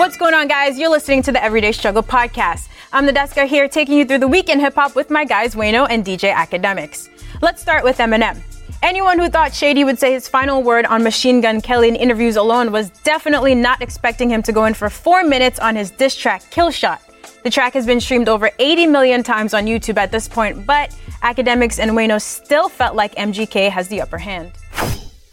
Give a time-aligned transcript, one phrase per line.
[0.00, 0.78] What's going on, guys?
[0.78, 2.70] You're listening to the Everyday Struggle podcast.
[2.90, 5.86] I'm Nadeska here, taking you through the week in hip hop with my guys Wayno
[5.90, 7.10] and DJ Akademiks.
[7.42, 8.40] Let's start with Eminem.
[8.82, 12.36] Anyone who thought Shady would say his final word on Machine Gun Kelly in interviews
[12.36, 16.16] alone was definitely not expecting him to go in for four minutes on his diss
[16.16, 17.02] track Kill Shot.
[17.42, 20.96] The track has been streamed over 80 million times on YouTube at this point, but
[21.22, 24.52] Akademiks and Wayno still felt like MGK has the upper hand.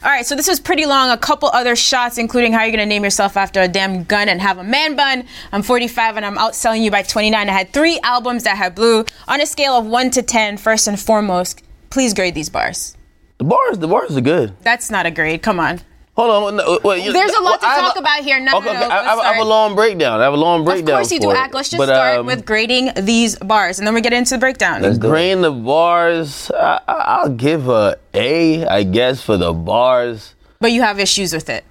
[0.07, 1.09] All right, so this was pretty long.
[1.09, 4.41] A couple other shots, including how you're gonna name yourself after a damn gun and
[4.41, 5.25] have a man bun.
[5.51, 7.49] I'm 45 and I'm outselling you by 29.
[7.49, 9.03] I had three albums that had blue.
[9.27, 12.95] On a scale of 1 to 10, first and foremost, please grade these bars.
[13.37, 14.55] The bars, the bars are good.
[14.61, 15.41] That's not a grade.
[15.41, 15.81] Come on.
[16.17, 16.55] Hold on.
[16.57, 18.39] No, wait, you- There's a lot to I have talk about here.
[18.39, 18.85] No, okay, no, no.
[18.87, 20.19] okay, I, I- I have a long breakdown.
[20.19, 20.95] I have a long breakdown.
[20.95, 21.37] Of course you do, for it.
[21.37, 21.53] Ack.
[21.53, 24.39] Let's just But, start um, with grading these bars, and then we get into the
[24.39, 24.81] breakdown.
[24.97, 30.33] Grading the bars, I, I- I'll give a A, I guess, for the bars.
[30.59, 31.63] But you have issues with it.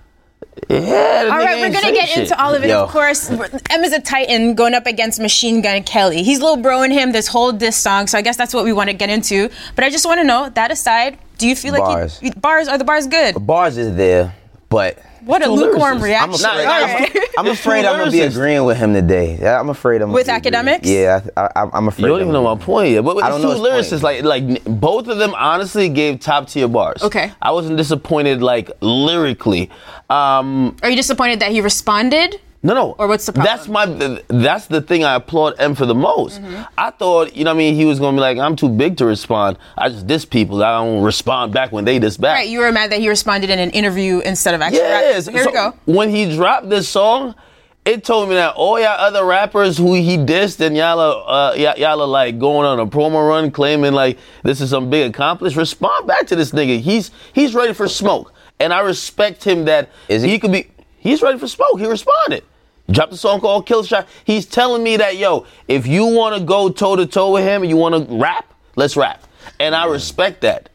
[0.70, 0.78] Yeah.
[1.24, 2.18] the All nigga right, we're gonna get shit.
[2.30, 2.68] into all of it.
[2.68, 2.84] Yo.
[2.84, 3.28] Of course,
[3.68, 6.22] Emma's a Titan going up against Machine Gun Kelly.
[6.22, 8.64] He's a little bro in him this whole diss song, so I guess that's what
[8.64, 9.50] we want to get into.
[9.74, 12.18] But I just want to know that aside, do you feel like Bars.
[12.20, 13.34] he, bars are the bars good?
[13.46, 14.34] Bars is there,
[14.68, 16.30] but What a lukewarm reaction.
[16.30, 17.22] I'm afraid, All I'm.
[17.38, 19.38] I'm afraid I'm gonna be agreeing with him today.
[19.40, 20.54] Yeah, I'm afraid I'm With gonna agreeing.
[20.64, 20.80] Akademiks?
[20.84, 22.02] Yeah, I, I, I'm afraid.
[22.04, 23.04] You don't I'm even know gonna my point yet.
[23.04, 24.24] But I I don't don't know his lyricists, point.
[24.24, 27.02] like like both of them honestly gave top tier bars.
[27.02, 27.32] Okay.
[27.42, 29.68] I wasn't disappointed like lyrically.
[30.08, 32.40] Um, Are you disappointed that he responded?
[32.66, 32.96] No, no.
[32.98, 33.56] Or what's the problem?
[33.56, 34.20] That's my.
[34.26, 36.42] That's the thing I applaud M for the most.
[36.42, 36.62] Mm-hmm.
[36.76, 38.96] I thought, you know, what I mean, he was gonna be like, I'm too big
[38.96, 39.56] to respond.
[39.78, 40.64] I just diss people.
[40.64, 42.38] I don't respond back when they diss back.
[42.38, 44.80] Right, you were mad that he responded in an interview instead of actually.
[44.80, 45.10] rapping.
[45.10, 45.24] Yes.
[45.26, 45.74] So Here so we go.
[45.84, 47.36] When he dropped this song,
[47.84, 51.54] it told me that all y'all other rappers who he dissed and y'all are, uh,
[51.54, 55.08] y'all, y'all are like going on a promo run claiming like this is some big
[55.08, 55.60] accomplishment.
[55.60, 56.80] Respond back to this nigga.
[56.80, 60.36] He's he's ready for smoke, and I respect him that Is he?
[60.40, 60.68] could be.
[60.98, 61.78] He's ready for smoke.
[61.78, 62.42] He responded.
[62.90, 64.06] Dropped a song called Kill Shot.
[64.24, 67.62] He's telling me that yo, if you want to go toe to toe with him
[67.62, 69.22] and you want to rap, let's rap,
[69.58, 70.68] and I respect that.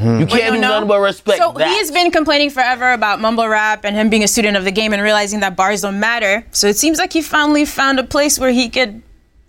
[0.00, 0.20] Hmm.
[0.20, 0.74] You can't do no, no.
[0.74, 1.68] nothing but respect So that.
[1.68, 4.72] he has been complaining forever about mumble rap and him being a student of the
[4.72, 6.44] game and realizing that bars don't matter.
[6.50, 9.02] So it seems like he finally found a place where he could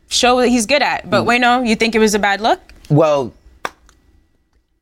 [0.07, 1.09] show what he's good at.
[1.09, 1.27] But hmm.
[1.27, 2.59] wait, no, you think it was a bad look?
[2.89, 3.33] Well,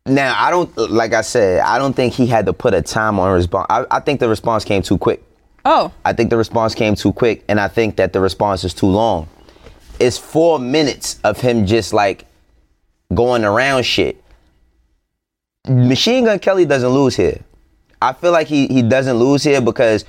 [0.06, 1.62] now I don't like I said.
[1.62, 3.68] I don't think he had to put a time on response.
[3.70, 5.24] I, I think the response came too quick.
[5.66, 8.74] Oh, I think the response came too quick, and I think that the response is
[8.74, 9.30] too long.
[10.00, 12.26] It's four minutes of him just like
[13.14, 14.22] going around shit.
[15.68, 17.40] Machine Gun Kelly doesn't lose here.
[18.02, 20.04] I feel like he he doesn't lose here because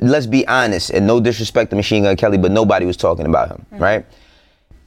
[0.00, 3.50] let's be honest, and no disrespect to Machine Gun Kelly, but nobody was talking about
[3.50, 3.82] him, mm-hmm.
[3.82, 4.06] right?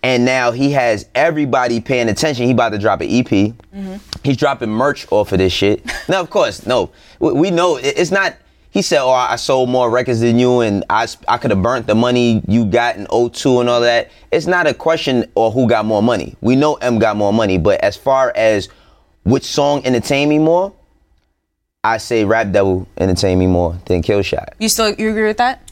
[0.03, 2.45] And now he has everybody paying attention.
[2.45, 3.25] He about to drop an EP.
[3.25, 3.95] Mm-hmm.
[4.23, 5.85] He's dropping merch off of this shit.
[6.09, 8.35] now, of course, no, we, we know it- it's not.
[8.71, 11.87] He said, "Oh, I sold more records than you, and I I could have burnt
[11.87, 15.67] the money you got in 02 and all that." It's not a question or who
[15.67, 16.35] got more money.
[16.41, 18.69] We know M got more money, but as far as
[19.23, 20.71] which song entertained me more,
[21.83, 24.53] I say Rap Devil entertained me more than Kill Shot.
[24.59, 25.69] you still you agree with that?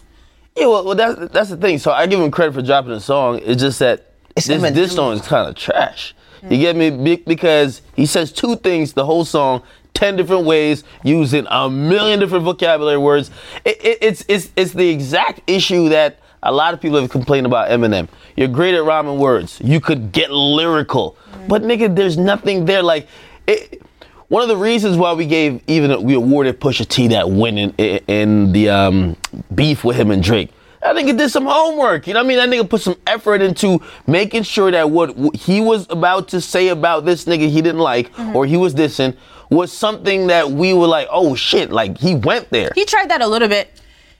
[0.58, 1.78] Yeah, well, well that's that's the thing.
[1.80, 3.40] So I give him credit for dropping the song.
[3.46, 4.74] It's just that It's this, Eminem.
[4.74, 6.16] this song is kind of trash.
[6.50, 6.90] You get me?
[6.90, 9.62] Be- Because he says two things the whole song,
[10.00, 13.30] ten different ways, using a million different vocabulary words.
[13.66, 17.46] It, it, it's it's it's the exact issue that a lot of people have complained
[17.46, 18.08] about Eminem.
[18.38, 19.60] You're great at rhyming words.
[19.62, 21.18] You could get lyrical,
[21.50, 22.82] but nigga, there's nothing there.
[22.82, 23.08] Like
[23.46, 23.82] it.
[24.30, 27.74] One of the reasons why we gave even we awarded Pusha T that win in,
[27.78, 29.18] in, in the um,
[29.54, 30.52] beef with him and Drake.
[30.82, 32.08] That nigga did some homework.
[32.08, 32.38] You know what I mean?
[32.38, 36.70] That nigga put some effort into making sure that what he was about to say
[36.70, 39.18] about this nigga he didn't like or he was dissing
[39.50, 42.72] was something that we were like, oh shit, like he went there.
[42.76, 43.72] He tried that a little bit.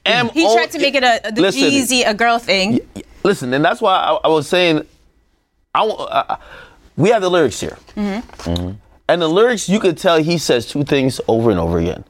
[0.06, 2.80] M He tried to make it a, a the Listen, easy a girl thing.
[3.22, 4.86] Listen, and that's why I, I was saying,
[5.74, 6.36] I, uh,
[6.96, 8.72] we have the lyrics here, Mm-hmm.
[9.08, 12.04] and the lyrics you could tell he says two things over and over again.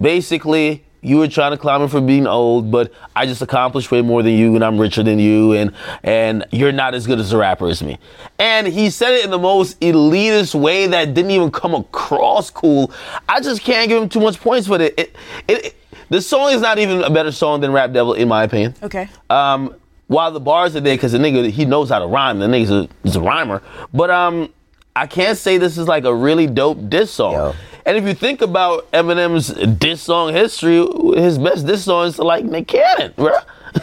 [0.00, 4.02] Basically, you were trying to climb me for being old, but I just accomplished way
[4.02, 5.72] more than you, and I'm richer than you, and
[6.02, 7.98] and you're not as good as a rapper as me.
[8.38, 12.92] And he said it in the most elitist way that didn't even come across cool.
[13.28, 14.94] I just can't give him too much points for it.
[14.98, 15.16] It, it,
[15.48, 15.74] it
[16.10, 18.74] the song is not even a better song than Rap Devil, in my opinion.
[18.82, 19.08] Okay.
[19.28, 19.74] Um,
[20.06, 22.38] while the bars are there, because the nigga he knows how to rhyme.
[22.38, 23.62] The nigga's a, he's a rhymer.
[23.92, 24.52] But um,
[24.96, 27.34] I can't say this is like a really dope diss song.
[27.34, 27.54] Yo.
[27.88, 29.48] And if you think about Eminem's
[29.78, 30.86] diss song history,
[31.18, 33.32] his best diss song is like Nick Cannon, bro.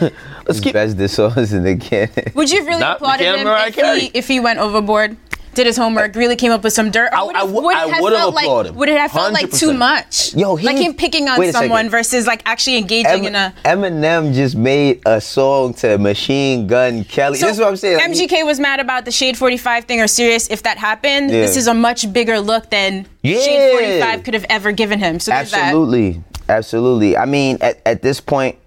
[0.46, 0.74] Let's keep.
[0.74, 2.08] Best this songs in the can.
[2.36, 5.16] Would you have really Not applauded him if he, if he went overboard?
[5.56, 7.08] Did his homework, really came up with some dirt?
[7.12, 10.34] Or I- would, w- would have felt like would it have felt like too much?
[10.34, 11.52] Yo, he- like him picking on a second.
[11.54, 13.54] someone versus like actually engaging in a.
[13.64, 17.38] Eminem just made a song to Machine Gun Kelly.
[17.38, 17.96] So this is what I'm saying.
[17.96, 21.30] Like, MGK was mad about the Shade 45 thing or serious if that happened.
[21.30, 21.40] Yeah.
[21.40, 23.40] This is a much bigger look than Yeah.
[23.40, 25.18] Shade 45 could have ever given him.
[25.18, 25.32] So.
[25.32, 26.22] Absolutely.
[26.50, 27.16] Absolutely.
[27.16, 28.58] I mean, at, at this point,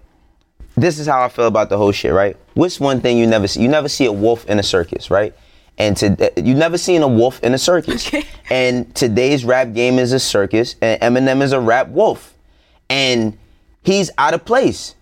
[0.76, 2.36] this is how I feel about the whole shit, right?
[2.54, 3.62] What's one thing you never see?
[3.62, 5.32] You never see a wolf in a circus, right?
[5.80, 8.12] And to, you never seen a wolf in a circus.
[8.50, 12.34] And today's rap game is a circus, and Eminem is a rap wolf.
[12.90, 13.38] And
[13.84, 14.96] he's out of place.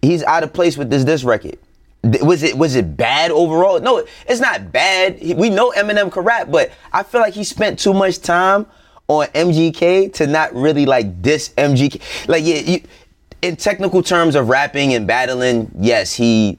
[0.00, 1.58] He's out of place with this this record.
[2.02, 3.78] Was it was it bad overall?
[3.80, 5.20] No, it's not bad.
[5.20, 8.66] We know Eminem can rap, but I feel like he spent too much time
[9.08, 12.28] on MGK to not really like diss MGK.
[12.28, 12.80] Like yeah, you,
[13.42, 16.58] in technical terms of rapping and battling, yes, he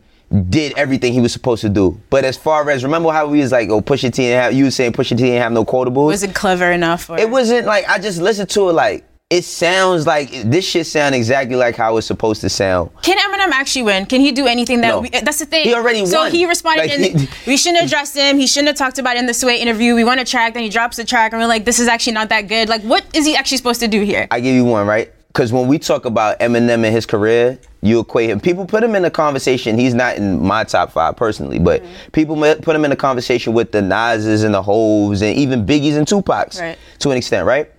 [0.50, 2.00] did everything he was supposed to do.
[2.10, 4.66] But as far as remember how we was like, oh, Pusha T, and have, you
[4.66, 6.08] was saying Pusha T didn't have no quotables.
[6.08, 7.10] Was it clever enough?
[7.10, 7.18] Or?
[7.20, 11.16] It wasn't like I just listened to it like it sounds like this shit sound
[11.16, 12.92] exactly like how it's supposed to sound.
[13.02, 14.06] Can Eminem actually win?
[14.06, 14.90] Can he do anything that?
[14.90, 15.00] No.
[15.00, 15.64] We, that's the thing.
[15.64, 16.32] He already so won.
[16.32, 16.82] So he responded.
[17.00, 18.38] Like, in, he- we shouldn't address him.
[18.38, 19.96] He shouldn't have talked about it in the Sway interview.
[19.96, 22.12] We want a track, then he drops the track, and we're like, this is actually
[22.14, 22.68] not that good.
[22.68, 24.28] Like, what is he actually supposed to do here?
[24.32, 25.10] I give you one, right?
[25.32, 28.42] Because when we talk about Eminem and his career, you equate him.
[28.42, 29.78] People put him in a conversation.
[29.78, 32.12] He's not in my top five personally, but mm-hmm.
[32.12, 35.96] people put him in a conversation with the Nas's and the Hoves and even Biggie's
[35.96, 36.78] and Tupac's Right.
[37.00, 37.72] to an extent, right?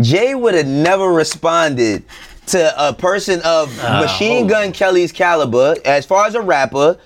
[0.00, 2.04] Jay would have never responded
[2.46, 4.48] to a person of Machine oh.
[4.48, 6.98] Gun Kelly's caliber, as far as a rapper,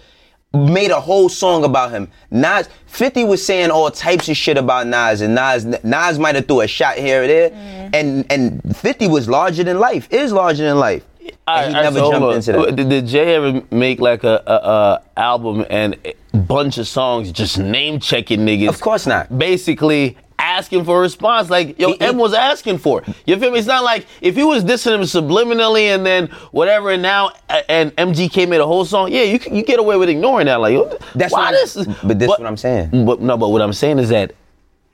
[0.55, 2.09] made a whole song about him.
[2.31, 6.47] Nas, 50 was saying all types of shit about Nas, and Nas, Nas might have
[6.47, 7.91] threw a shot here or there, mm.
[7.95, 11.05] and and 50 was larger than life, is larger than life.
[11.21, 12.35] And he Alright, alright, never so jumped on.
[12.37, 12.77] into that.
[12.77, 17.33] Did, did Jay ever make like a, a, a album and a bunch of songs
[17.33, 18.69] just name checking niggas?
[18.69, 19.39] Of course not.
[19.39, 20.17] Basically
[20.49, 23.03] asking for a response, like yo, He- M was asking for.
[23.27, 23.59] You feel me?
[23.59, 27.33] It's not like if he was dissing him subliminally and then whatever, and now
[27.69, 29.12] and MGK made a whole song.
[29.12, 30.61] Yeah, you you get away with ignoring that.
[30.61, 30.77] Like
[31.15, 31.75] That's why what- this?
[32.03, 33.05] but this what I'm saying.
[33.06, 34.35] But no, but what I'm saying is that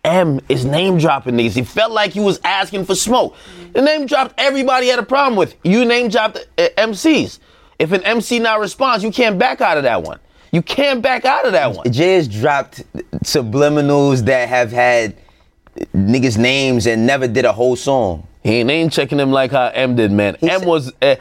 [0.05, 1.55] M is name dropping niggas.
[1.55, 3.35] He felt like he was asking for smoke.
[3.73, 5.55] The name dropped everybody had a problem with.
[5.65, 7.39] You name dropped uh, MCs.
[7.79, 10.19] If an MC not responds, you can't back out of that one.
[10.53, 11.91] You can't back out of that one.
[11.91, 12.85] Jay has dropped
[13.25, 15.17] subliminals that have had
[15.95, 18.27] niggas' names and never did a whole song.
[18.43, 20.37] He ain't name checking him like how M did, man.
[20.43, 20.93] M said- was.
[21.01, 21.17] Uh,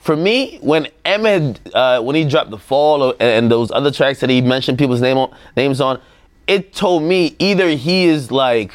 [0.00, 3.90] for me, when M had, uh, when he dropped the fall or- and those other
[3.90, 6.00] tracks that he mentioned people's name on, names on,
[6.46, 8.72] it told me either he is like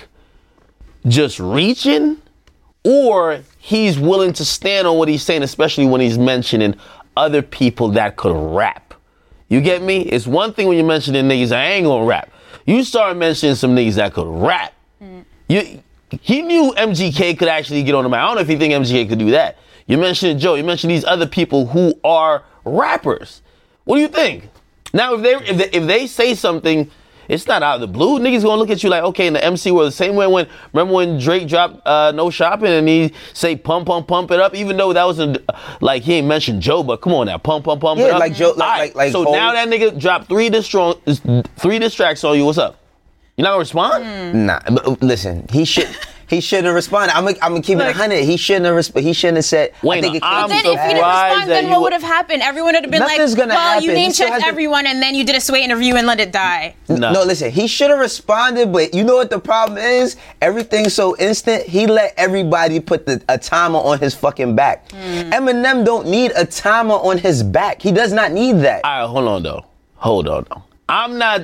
[1.08, 2.18] just reaching,
[2.84, 6.76] or he's willing to stand on what he's saying, especially when he's mentioning
[7.18, 8.94] other people that could rap.
[9.50, 10.02] You get me?
[10.02, 12.30] It's one thing when you're mentioning niggas that ain't gonna rap.
[12.66, 14.74] You start mentioning some niggas that could rap.
[15.48, 15.82] You,
[16.22, 18.20] he knew MGK could actually get on the mic.
[18.20, 19.58] I don't know if you think MGK could do that.
[19.88, 20.56] You mentioned Joe.
[20.56, 23.42] You mentioned these other people who are rappers.
[23.84, 24.50] What do you think?
[24.94, 26.90] Now, if they if they, if they say something,
[27.28, 28.20] it's not out of the blue.
[28.20, 30.48] Niggas gonna look at you like, okay, in the MC world, the same way when
[30.72, 34.54] remember when Drake dropped uh, No Shopping and he say pump pump pump it up,
[34.56, 35.40] even though that wasn't
[35.82, 38.20] like he ain't mentioned Joe, but come on now, pump pump pump it Yeah, up.
[38.20, 41.22] like Joe- like- All like- like so now that nigga dropped three distracts
[41.58, 42.46] three distracts on you.
[42.46, 42.78] What's up?
[43.36, 44.04] You not gonna respond?
[44.04, 44.46] Hmm.
[44.46, 45.90] Nah, but uh, listen, he should
[46.30, 47.16] he shouldn't have responded.
[47.18, 48.24] I'm I'm gonna keep it hundred.
[48.26, 49.08] He shouldn't have responded.
[49.08, 49.72] he shouldn't have said.
[49.82, 51.78] I Wait, think it came I'm Then if he didn't surprised respond, that then what
[51.80, 52.42] would- would have happened?
[52.44, 55.02] Everyone would have been Nothing's like, gonna well, you name checked has to- everyone and
[55.02, 56.76] then you did a Sway interview and let it die.
[56.90, 57.12] No.
[57.12, 60.16] No, listen, he should have responded, but you know what the problem is?
[60.40, 61.64] Everything's so instant.
[61.64, 64.88] He let everybody put the, a timer on his fucking back.
[64.90, 67.82] Eminem don't need a timer on his back.
[67.82, 68.86] He does not need that.
[68.86, 69.66] All right, hold on though.
[69.96, 70.64] Hold on though.
[70.90, 71.42] I'm not.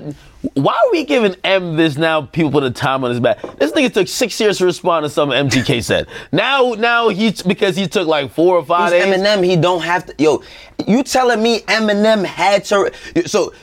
[0.54, 2.22] Why are we giving M this now?
[2.22, 3.42] People put a time on his back.
[3.58, 6.08] This nigga took six years to respond to something MGK said.
[6.32, 9.18] Now, now he because he took like four or five He's days.
[9.20, 9.46] Eminem.
[9.46, 10.16] He don't have to.
[10.18, 10.44] Yo,
[10.88, 12.92] you telling me Eminem had to?
[13.26, 13.54] So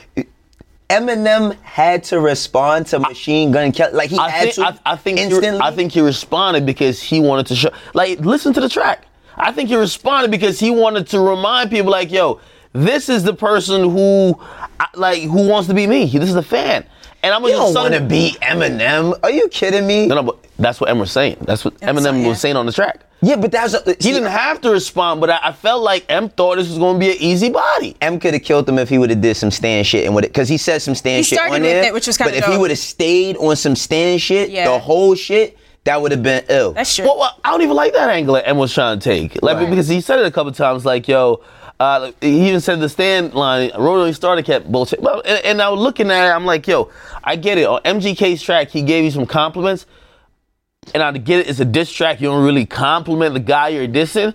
[0.89, 3.93] Eminem had to respond to Machine Gun Kelly.
[3.93, 5.59] Like he I had think, to I, I think he, instantly.
[5.61, 7.69] I think he responded because he wanted to show.
[7.93, 9.05] Like, listen to the track.
[9.35, 12.39] I think he responded because he wanted to remind people, like, yo,
[12.73, 14.39] this is the person who,
[14.95, 16.05] like, who wants to be me.
[16.05, 16.85] This is a fan,
[17.23, 19.17] and I'm you gonna don't want to be Eminem.
[19.23, 20.07] Are you kidding me?
[20.07, 21.37] No, no, but that's what Em was saying.
[21.41, 22.27] That's what That's Eminem what- yeah.
[22.29, 23.01] was saying on the track.
[23.19, 26.29] Yeah, but that's a, He didn't have to respond, but I, I felt like M
[26.29, 27.95] thought this was gonna be an easy body.
[27.99, 30.21] M could have killed him if he would have did some stand shit and would
[30.23, 31.83] because he said some stand He shit started on with there.
[31.85, 34.67] it, which was kinda But if he would have stayed on some stand shit, Yeah.
[34.69, 36.73] the whole shit, that would have been ill.
[36.73, 37.05] That's true.
[37.05, 39.41] Well, well, I don't even like that angle that M was trying to take.
[39.41, 39.67] Like Right.
[39.67, 41.41] because he said it a couple times, like yo.
[41.79, 44.99] Uh, he even said the stand line, Rolling Starter kept bullshit.
[44.99, 46.91] Well, and, and I was looking at it, I'm like, yo,
[47.23, 47.65] I get it.
[47.65, 49.85] On MGK's track, he gave you some compliments.
[50.93, 52.19] And I get it, it's a diss track.
[52.19, 54.33] You don't really compliment the guy you're dissing.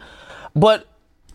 [0.55, 0.87] But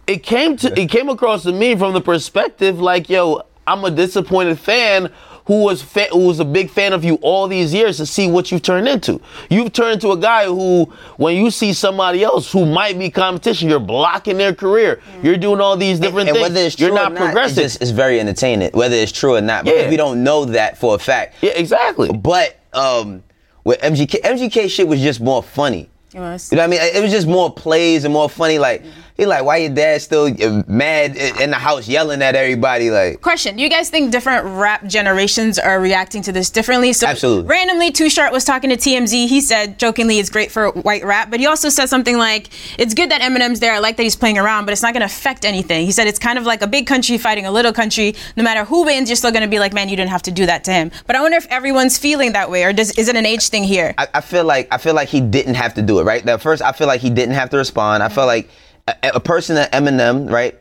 [0.05, 3.91] it came to it came across to me from the perspective like, yo, I'm a
[3.91, 5.11] disappointed fan
[5.47, 8.29] who was fa- who was a big fan of you all these years to see
[8.29, 9.19] what you've turned into.
[9.49, 10.83] You've turned into a guy who,
[11.17, 15.01] when you see somebody else who might be competition, you're blocking their career.
[15.23, 16.49] You're doing all these different and things.
[16.49, 17.57] whether it's true you're not or not, progressive.
[17.63, 19.63] It's, just, it's very entertaining, whether it's true or not.
[19.65, 19.89] Because Yeah.
[19.89, 21.35] we don't know that for a fact.
[21.41, 22.11] yeah, exactly.
[22.11, 23.23] But um,
[23.63, 25.89] with MGK, MGK shit was just more funny.
[26.13, 26.51] It was.
[26.51, 26.95] You know what I mean?
[26.95, 28.59] It was just more plays and more funny.
[28.59, 28.83] Like
[29.17, 32.91] he like, why your dad still uh, mad in the house yelling at everybody?
[32.91, 36.93] Like Question: you guys think different rap generations are reacting to this differently?
[36.93, 37.50] So Absolutely.
[37.50, 39.27] Randomly, Too Short was talking to TMZ.
[39.27, 42.93] He said jokingly, "It's great for white rap," but he also said something like, "It's
[42.93, 43.74] good that Eminem's there.
[43.74, 46.07] I like that he's playing around, but it's not going to affect anything." He said
[46.07, 48.13] it's kind of like a big country fighting a little country.
[48.36, 50.31] No matter who wins, you're still going to be like, "Man, you didn't have to
[50.31, 53.07] do that to him." But I wonder if everyone's feeling that way, or does is
[53.07, 53.95] it an age thing here?
[53.97, 56.03] I, I feel like I feel like he didn't have to do it.
[56.03, 56.27] Right.
[56.27, 58.03] At first, I feel like he didn't have to respond.
[58.03, 58.47] I felt like
[58.88, 60.58] a, a person that Eminem, right?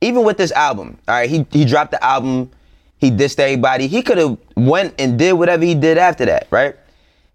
[0.00, 2.50] Even with this album, all right, he he dropped the album,
[2.98, 3.86] he dissed everybody.
[3.86, 6.76] He could have went and did whatever he did after that, right?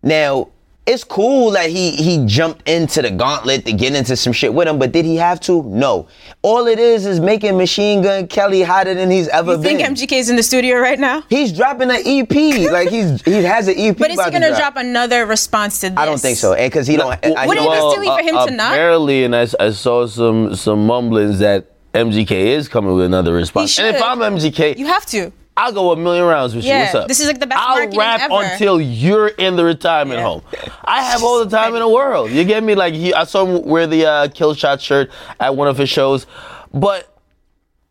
[0.03, 0.49] Now,
[0.87, 4.67] it's cool that he he jumped into the gauntlet to get into some shit with
[4.67, 5.61] him, but did he have to?
[5.63, 6.07] No.
[6.41, 9.77] All it is is making Machine Gun Kelly hotter than he's ever been.
[9.77, 10.07] you think been.
[10.09, 11.23] MGK's in the studio right now?
[11.29, 12.71] He's dropping an EP.
[12.71, 13.95] like he's he has an EP.
[13.95, 15.97] But is he about to going to drop another response to this?
[15.97, 17.11] I don't think so, eh, and because he don't.
[17.11, 18.73] I, Wouldn't he it don't- be silly for him uh, to not?
[18.73, 23.77] Apparently, and I, I saw some some mumblings that MGK is coming with another response.
[23.77, 24.01] He And if.
[24.01, 25.31] I'm MGK, You have to.
[25.57, 26.71] I'll go a million rounds with you.
[26.73, 27.07] What's up?
[27.07, 28.33] this is like the best I'll marketing rap ever.
[28.43, 30.25] until you're in the retirement Yeah.
[30.25, 30.41] home.
[30.83, 32.31] I have all the time in the world.
[32.31, 32.73] You get me?
[32.75, 35.89] Like he, I saw him wear the uh, Kill Shot shirt at one of his
[35.89, 36.25] shows,
[36.73, 37.15] but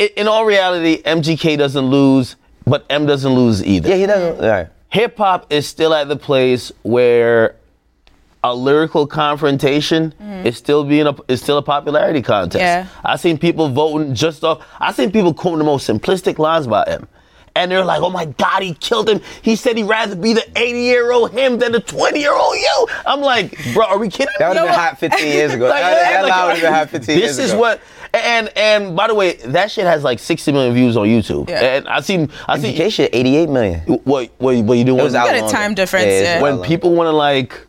[0.01, 2.37] i- in all reality, MGK doesn't lose,
[2.67, 4.43] but M doesn't lose either Yeah, he doesn't.
[4.43, 4.69] All right.
[4.89, 7.57] hip hop is still at the place where
[8.43, 10.15] a lyrical confrontation
[10.47, 12.63] is still being a is still a popularity contest.
[12.63, 12.87] Yeah.
[13.05, 14.67] I seen people voting just off.
[14.81, 17.07] I seen people quoting the most simplistic lines about him.
[17.61, 19.21] And they're like, oh my God, he killed him.
[19.43, 22.57] He said he'd rather be the 80 year old him than the 20 year old
[22.57, 22.87] you.
[23.05, 24.33] I'm like, bro, are we kidding?
[24.39, 24.61] That would me?
[24.61, 25.61] have been hot 15 years ago.
[25.71, 27.45] Like, that that like, would have been hot 15 this years ago.
[27.45, 27.81] is what
[28.13, 31.49] and and by the way, that shit has like 60 million views on YouTube.
[31.49, 31.77] Yeah.
[31.77, 33.81] And I seen I seen MGK shit, 88 million.
[33.81, 34.99] what what, what you doing?
[34.99, 36.43] It was out got a time difference, it's yeah.
[36.43, 37.67] when people want to like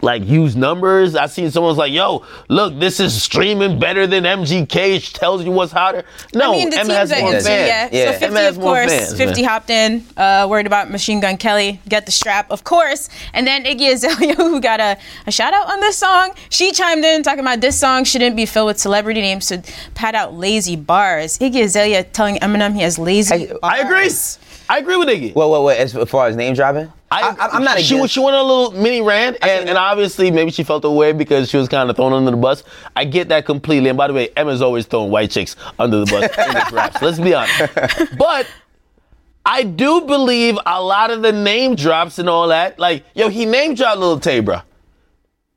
[0.00, 1.16] like use numbers.
[1.16, 4.96] I seen someone's like, "Yo, look, this is streaming better than MGK.
[4.96, 7.46] It tells you what's hotter." No, I mean, the M teams has are more fans.
[7.46, 7.88] yeah.
[7.90, 8.04] Yeah.
[8.18, 8.92] So M 50, has of more course.
[8.92, 9.50] fans, 50 man.
[9.50, 13.08] hopped in, uh, worried about Machine Gun Kelly, get the strap, of course.
[13.32, 17.04] And then Iggy Azalea, who got a, a shout out on this song, she chimed
[17.04, 19.62] in talking about this song shouldn't be filled with celebrity names to
[19.94, 21.38] pad out lazy bars.
[21.38, 23.58] Iggy Azalea telling Eminem he has lazy I- bars.
[23.62, 24.10] I agree.
[24.70, 25.34] I agree with Iggy.
[25.34, 26.92] What, what, what, as far as name dropping?
[27.10, 29.78] I, I, am not She, against she went on a little mini rant, and, and
[29.78, 32.64] obviously maybe she felt away because she was kind of thrown under the bus.
[32.94, 33.88] I get that completely.
[33.88, 37.00] And by the way, Emma's always throwing white chicks under the bus in his raps.
[37.00, 37.72] Let's be honest.
[38.18, 38.46] But
[39.46, 42.78] I do believe a lot of the name drops and all that.
[42.78, 44.60] Like, yo, he name dropped Little Tay, bro.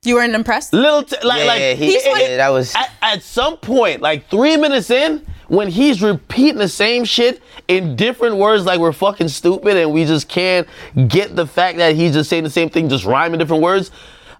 [0.03, 0.71] You weren't impressed?
[0.73, 4.01] Little Tay, like, Yeah, like yeah, he- it- it- that was- at, at some point,
[4.01, 8.93] like three minutes in, when he's repeating the same shit in different words, like we're
[8.93, 10.65] fucking stupid and we just can't
[11.09, 13.91] get the fact that he's just saying the same thing, just rhyming different words.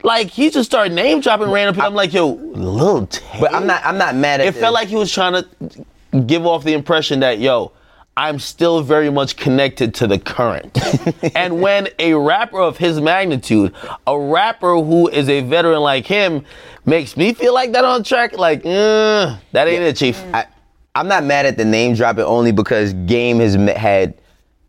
[0.04, 1.90] Like he just started name dropping random people.
[1.90, 3.42] I'm like, yo, Lil Tay.
[3.42, 3.86] But I'm not.
[3.86, 4.48] I'm not mad at.
[4.48, 7.74] It It felt like he was trying to give off the impression that, yo,
[8.16, 10.78] I'm still very much connected to the current.
[11.36, 13.76] and when a rapper of his magnitude,
[14.08, 16.46] a rapper who is a veteran like him,
[16.86, 20.22] makes me feel like that on track, like, uh, that ain't it, Chief.
[20.34, 20.48] I,
[20.94, 24.16] I'm not mad at the name dropping only because Game has had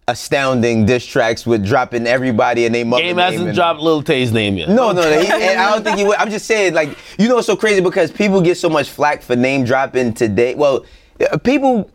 [0.08, 4.02] astounding diss tracks with dropping everybody and they mother Game name hasn't and- dropped Lil
[4.02, 4.68] Tay's name yet.
[4.68, 5.20] No, no, no.
[5.20, 6.16] He, I don't think he would.
[6.18, 9.22] I'm just saying, like, you know, it's so crazy because people get so much flack
[9.22, 10.54] for name dropping today.
[10.54, 10.84] Well,
[11.30, 11.90] uh, people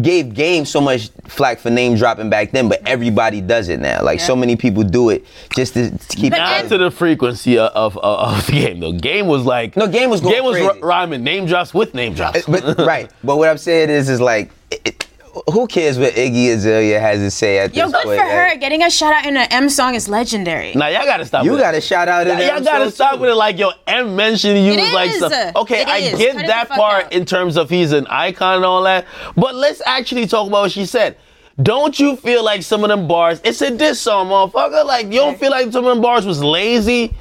[0.00, 4.02] gave Game so much flack for name dropping back then, but everybody does it now.
[4.02, 5.24] Like, so many people do it
[5.54, 6.30] just to, to keep.
[6.32, 8.92] But Not to the frequency of, of, of the game though.
[8.92, 10.68] Game was like No, Game was going game was crazy.
[10.68, 12.46] r- rhyming name drops with name drops.
[12.46, 13.10] but right.
[13.24, 15.03] But what I'm saying is, is like, it, it-
[15.52, 18.04] who cares what Iggy Azalea has to say at Yo, this point?
[18.06, 18.48] Yo, good for her.
[18.50, 20.72] Like, Getting a shout out in an M song is legendary.
[20.74, 21.44] now y'all gotta stop.
[21.44, 21.82] You with got to that.
[21.82, 23.20] shout out in Y'all them gotta stop too.
[23.22, 25.16] with it like yo M mentioning you It like is.
[25.16, 25.56] stuff.
[25.56, 26.18] Okay, It I is.
[26.18, 27.12] get Cut that part out.
[27.12, 30.72] in terms of he's an icon and all that, but let's actually talk about what
[30.72, 31.16] she said.
[31.62, 33.40] Don't you feel like some of them bars?
[33.44, 34.84] It's a diss song, motherfucker.
[34.84, 37.14] Like you don't feel like some of them bars was lazy.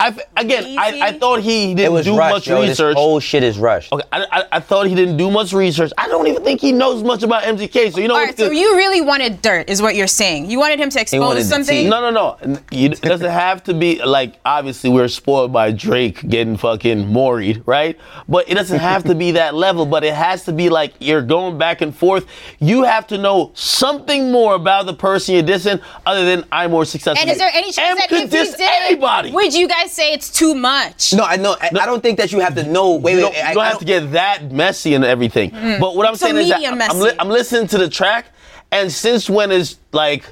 [0.00, 2.60] I f- again, I, I thought he didn't was do rushed, much yo.
[2.60, 2.96] This research.
[2.96, 3.92] whole shit is rushed.
[3.92, 5.92] Okay, I, I, I thought he didn't do much research.
[5.98, 7.92] I don't even think he knows much about MGK.
[7.92, 8.26] So you know All what?
[8.28, 10.50] right, so you really wanted dirt, is what you're saying.
[10.50, 11.88] You wanted him to expose something.
[11.88, 12.58] No, no, no.
[12.70, 14.34] You- It doesn't have to be like.
[14.44, 17.98] Obviously, we're spoiled by Drake getting fucking moried, right?
[18.28, 19.86] But it doesn't have to be that level.
[19.86, 22.26] But it has to be like you're going back and forth.
[22.58, 26.84] You have to know something more about the person you're dissing, other than I'm more
[26.84, 27.20] successful.
[27.20, 29.30] And is there any M chance that could if he diss did anybody?
[29.32, 31.12] would you guys say it's too much?
[31.12, 31.56] No, I know.
[31.60, 32.94] I, I don't think that you have to know.
[32.94, 33.22] Wait, you wait.
[33.22, 35.50] don't, you I, don't I have to get that messy and everything.
[35.50, 35.78] Mm.
[35.78, 38.26] But what I'm So saying is that medium I'm, li- I'm listening to the track,
[38.72, 40.24] and since when is like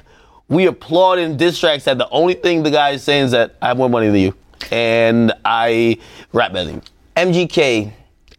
[0.47, 3.55] we applaud in diss tracks that the only thing the guy is saying is that
[3.61, 4.35] I have more money than you,
[4.71, 5.97] and I
[6.33, 6.81] rap better than you.
[7.15, 7.93] MGK,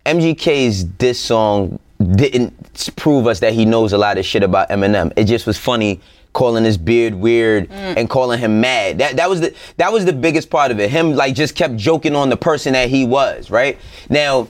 [0.05, 1.79] MGK's diss song
[2.15, 5.13] didn't prove us that he knows a lot of shit about Eminem.
[5.17, 6.01] It just was funny
[6.37, 7.97] calling his beard weird mm.
[7.97, 8.99] and calling him mad.
[8.99, 10.91] That that was the that was the biggest part of it.
[10.91, 13.51] Him like just kept joking on the person that he was.
[13.51, 13.79] Right
[14.11, 14.49] now,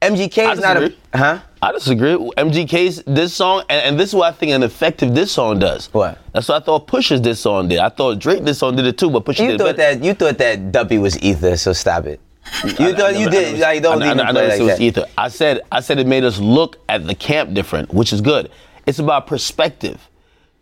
[0.00, 0.98] MGK is not a disagree.
[1.14, 1.38] huh.
[1.62, 2.14] I disagree.
[2.14, 5.86] MGK's this song, and, and this is what I think an effective this song does.
[5.92, 6.18] What?
[6.32, 7.78] That's what I thought Pusha's this song did.
[7.78, 9.98] I thought Drake this song did it too, but Pusha You did thought better.
[9.98, 12.20] that you thought that Duppy was ether, so stop it.
[12.64, 13.52] You I- I thought you never- I did.
[13.52, 14.80] never- Like don't I, even I, I play never like it was that.
[14.80, 15.06] ether.
[15.18, 18.50] I said I said it made us look at the camp different, which is good.
[18.86, 20.08] It's about perspective.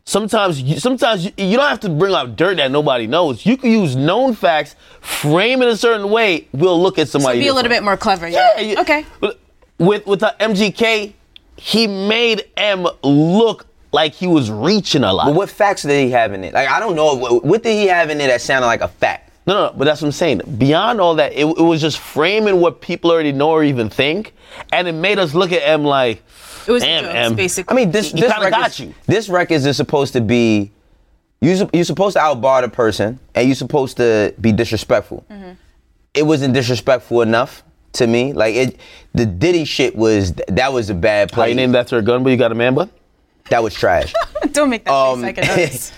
[0.04, 3.46] Sometimes, you, sometimes you, you don't have to bring out dirt that nobody knows.
[3.46, 6.48] You can use known facts, frame it a certain way.
[6.52, 7.38] We'll look at so somebody.
[7.38, 8.26] be a little bit more clever.
[8.28, 8.58] Yeah.
[8.60, 9.06] you- okay.
[9.78, 11.12] With with the MGK,
[11.56, 15.26] he made M look like he was reaching a lot.
[15.26, 16.54] But what facts did he have in it?
[16.54, 17.14] Like I don't know.
[17.14, 19.30] What, what did he have in it that sounded like a fact?
[19.46, 20.42] No, no, but that's what I'm saying.
[20.56, 24.34] Beyond all that, it, it was just framing what people already know or even think,
[24.72, 26.22] and it made us look at M like,
[26.66, 27.34] It was damn, jokes, M.
[27.34, 27.72] basically.
[27.74, 28.94] I mean, this He this kinda record, got you.
[29.06, 30.70] This record is supposed to be.
[31.40, 35.24] You sup- you're supposed to outbar the person, and you're supposed to be disrespectful.
[35.30, 35.52] Mm-hmm.
[36.14, 38.32] It wasn't disrespectful enough to me.
[38.32, 38.76] Like it,
[39.12, 41.48] the Diddy shit was that was a bad How play.
[41.50, 42.90] you named that after a gun, but you got a man bun?
[43.50, 44.12] that was trash.
[44.52, 45.92] Don't make that um, face like a notice.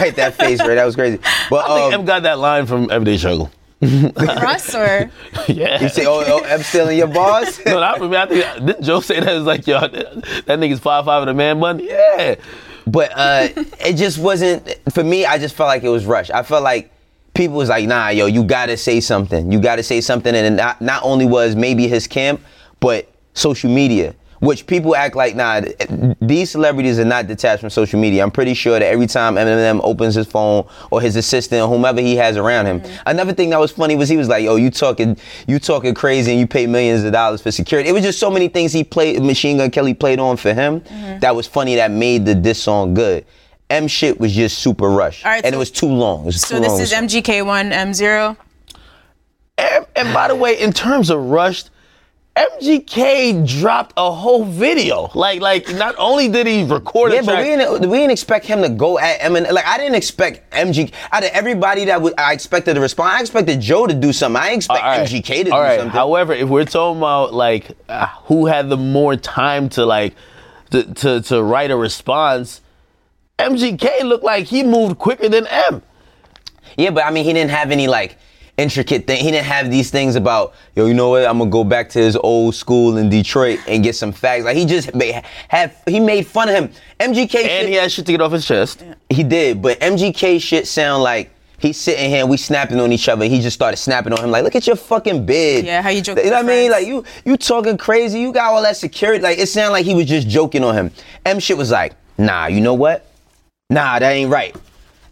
[0.00, 0.74] right, that face, right?
[0.74, 1.18] That was crazy.
[1.50, 3.50] But I think um, M got that line from Everyday Struggle.
[4.16, 5.10] Russ or
[5.48, 5.82] yeah.
[5.82, 7.60] you say, "Oh, oh I'm stealing your boss?
[7.66, 8.16] no, not for me.
[8.16, 9.28] I think didn't Joe say that?
[9.28, 9.92] It was like, yo, that,
[10.46, 11.80] that nigga's five five with a man bun.
[11.80, 12.36] Yeah.
[12.86, 13.48] But uh,
[13.80, 15.24] it just wasn't for me.
[15.26, 16.30] I just felt like it was rushed.
[16.30, 16.92] I felt like
[17.34, 19.50] people was like, "Nah, yo, you gotta say something.
[19.50, 22.40] You gotta say something." And not not only was maybe his camp,
[22.80, 24.14] but social media,
[24.44, 25.62] which people act like, "Nah,
[26.20, 29.80] these celebrities are not detached from social media." I'm pretty sure that every time Eminem
[29.82, 33.02] opens his phone or his assistant or whomever he has around him, mm-hmm.
[33.06, 36.32] another thing that was funny was he was like, "Yo, you talking, you talking crazy,
[36.32, 38.84] and you pay millions of dollars for security." It was just so many things he
[38.84, 41.18] played, Machine Gun Kelly played on for him mm-hmm.
[41.20, 43.24] that was funny that made the diss song good.
[43.70, 46.24] M shit was just super rushed, All right, and so- it was too long.
[46.24, 46.80] Was so too this long.
[46.80, 48.36] is MGK1 M0.
[49.56, 51.70] And, and by the way, in terms of rushed,
[52.36, 55.08] MGK dropped a whole video.
[55.14, 58.44] Like, like not only did he record a Yeah, but we didn't, we didn't expect
[58.44, 59.52] him to go at Eminem.
[59.52, 63.10] Like I didn't expect MGK out of everybody that would, I expected to respond.
[63.10, 64.40] I expected Joe to do something.
[64.40, 65.08] I didn't expect right.
[65.08, 65.78] MGK to All do right.
[65.78, 65.92] something.
[65.92, 70.14] However, if we're talking about like uh, who had the more time to like
[70.70, 72.62] to, to to write a response,
[73.38, 75.82] MGK looked like he moved quicker than M.
[76.76, 78.16] yeah, but I mean, he didn't have any like
[78.56, 79.22] intricate thing.
[79.22, 80.86] He didn't have these things about yo.
[80.86, 81.26] You know what?
[81.26, 84.44] I'm gonna go back to his old school in Detroit and get some facts.
[84.44, 86.70] Like he just made, had he made fun of him.
[87.00, 88.84] MGK shit, And he had shit to get off his chest.
[89.10, 93.08] He did, but MGK shit sound like he's sitting here and we snapping on each
[93.08, 93.24] other.
[93.24, 95.64] He just started snapping on him like, look at your fucking bid.
[95.64, 96.70] Yeah, how you joke You know what I mean?
[96.70, 98.20] Like you you talking crazy.
[98.20, 99.22] You got all that security.
[99.22, 100.90] Like it sounded like he was just joking on him.
[101.24, 103.06] M shit was like, nah, you know what?
[103.70, 104.54] Nah, that ain't right.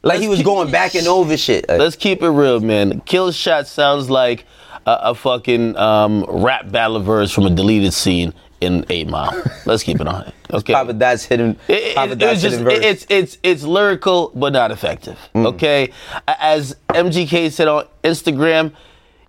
[0.02, 1.68] Like he was going back and over shit.
[1.68, 3.00] Like, Let's keep it real, man.
[3.02, 4.44] Kill Shot sounds like
[4.86, 9.30] a, a fucking um, rap battle verse from a deleted scene in Eight Mile.
[9.66, 10.34] Let's keep it on it.
[10.52, 10.72] Okay.
[10.72, 11.56] Papa Doc's hidden.
[11.68, 12.78] It- it- Papa it Doc's just hidden verse.
[12.78, 15.18] it- it's it's it's lyrical but not effective.
[15.34, 15.46] Mm.
[15.46, 15.92] Okay,
[16.26, 18.72] as MGK said on Instagram,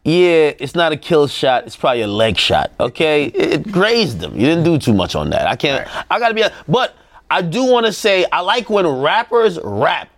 [0.03, 1.65] yeah, it's not a kill shot.
[1.65, 2.71] It's probably a leg shot.
[2.79, 3.36] Okay, it,
[3.67, 4.33] it grazed him.
[4.33, 5.47] You didn't do too much on that.
[5.47, 5.88] I can't.
[6.12, 6.43] I gotta be.
[6.67, 6.95] But
[7.29, 10.09] I do want to say I like when rappers rap.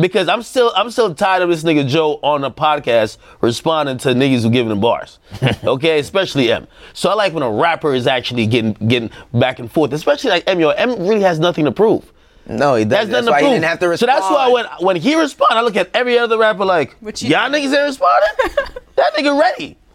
[0.00, 4.08] Because I'm still I'm still tired of this nigga Joe on the podcast responding to
[4.08, 5.20] niggas who giving him bars.
[5.64, 6.66] okay, especially M.
[6.94, 10.44] So I like when a rapper is actually getting getting back and forth, especially like
[10.48, 10.58] M.
[10.58, 12.12] Yo, M really has nothing to prove.
[12.46, 13.12] no, he doesn't.
[13.12, 13.48] nothing That's why prove.
[13.50, 14.10] he didn't have to respond.
[14.10, 17.28] So that's why when when he responded, I look at every other rapper like, you-
[17.28, 18.74] y'all niggas ain't responding.
[18.96, 19.76] that nigga ready.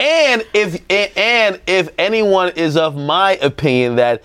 [0.00, 4.22] and if and if anyone is of my opinion that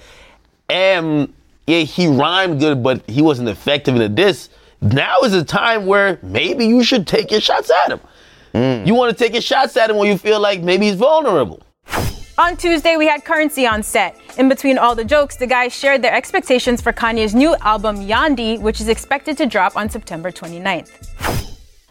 [0.69, 1.33] M,
[1.67, 4.49] yeah, he rhymed good, but he wasn't effective in a diss.
[4.83, 8.01] Now is a time where maybe you should take your shots at him.
[8.53, 8.85] Mm.
[8.85, 11.63] You want to take your shots at him when you feel like maybe he's vulnerable.
[12.37, 14.19] On Tuesday, we had Currency on set.
[14.37, 18.59] In between all the jokes, the guys shared their expectations for Kanye's new album, Yandi,
[18.59, 20.91] which is expected to drop on September 29th.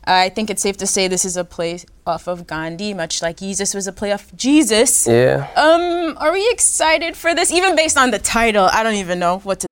[0.04, 3.38] I think it's safe to say this is a play off of Gandhi, much like
[3.38, 5.06] Jesus was a play off Jesus.
[5.06, 5.48] Yeah.
[5.56, 7.52] Um, are we excited for this?
[7.52, 9.71] Even based on the title, I don't even know what to.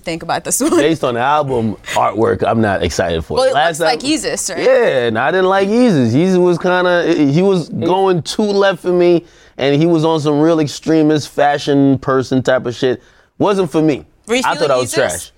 [0.00, 0.70] Think about this one.
[0.76, 3.50] Based on the album artwork, I'm not excited for Well, it.
[3.50, 4.58] it looks like album- Jesus, right?
[4.58, 6.12] Yeah, and I didn't like Yeezus.
[6.12, 9.24] Yeezus was kind of he was going too left for me,
[9.58, 13.02] and he was on some real extremist fashion person type of shit.
[13.38, 14.04] Wasn't for me.
[14.26, 14.94] Were you I feeling thought I was Yeezus?
[14.94, 15.32] trash.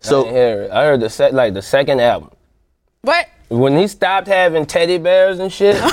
[0.00, 0.70] So didn't hear it.
[0.70, 2.30] I heard the sec- like the second album.
[3.02, 3.26] What?
[3.48, 5.92] When he stopped having teddy bears and shit, you know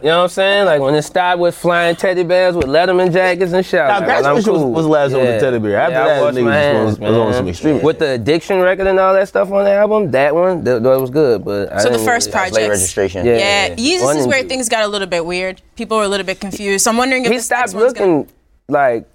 [0.00, 0.66] what I'm saying?
[0.66, 3.80] Like when it stopped with flying teddy bears with Letterman jackets and shit.
[3.80, 5.80] I Now, was like, Graduation I'm was- was the last one with the teddy bear.
[5.80, 7.32] After yeah, I that, washed niggas my was- hands, was on man.
[7.34, 10.62] some extreme- With the addiction record and all that stuff on the album, that one,
[10.64, 11.44] that, that was good.
[11.44, 12.68] But I So the first project.
[12.68, 13.24] Registration.
[13.26, 13.36] Yeah.
[13.38, 14.48] Yeah, Yeezus One is where two.
[14.48, 15.62] things got a little bit weird.
[15.76, 16.84] People were a little bit confused.
[16.84, 18.32] So I'm wondering if He this next stopped one's gonna- looking
[18.68, 19.06] like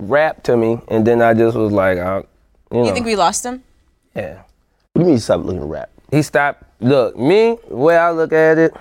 [0.00, 2.24] rap to me, and then I just was like, I, you
[2.72, 3.62] know, You think we lost him?
[4.16, 4.38] yeah.
[4.94, 5.90] what do you mean stop looking rap?
[6.14, 6.62] He stopped.
[6.80, 8.72] Look, me, the way I look at it,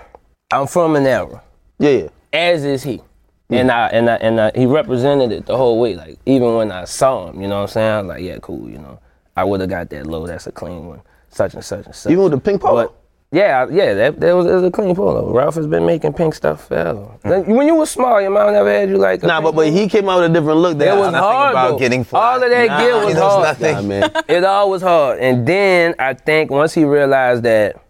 [0.51, 1.41] I'm from an era.
[1.79, 2.07] Yeah, yeah.
[2.31, 3.01] as is he.
[3.49, 5.95] And I and I and I, he represented it the whole way.
[5.95, 7.91] Like even when I saw him, you know what I'm saying?
[7.91, 8.99] I was like, yeah, cool, you know.
[9.35, 10.27] I would have got that low.
[10.27, 11.01] That's a clean one.
[11.29, 12.11] Such and such and such.
[12.11, 12.93] Even with the pink polo.
[13.33, 15.33] But yeah, yeah, that, that was, it was a clean polo.
[15.33, 17.01] Ralph has been making pink stuff forever.
[17.23, 19.23] When you were small, your mom never had you like.
[19.23, 20.77] a Nah, pink but but he came out with a different look.
[20.77, 21.77] That It was I- hard about though.
[21.79, 22.33] getting fly.
[22.35, 23.43] All of that Nah, gear he was knows hard.
[23.43, 23.75] nothing.
[23.75, 24.11] Nah, man.
[24.27, 25.19] It all was hard.
[25.19, 27.81] And then I think once he realized that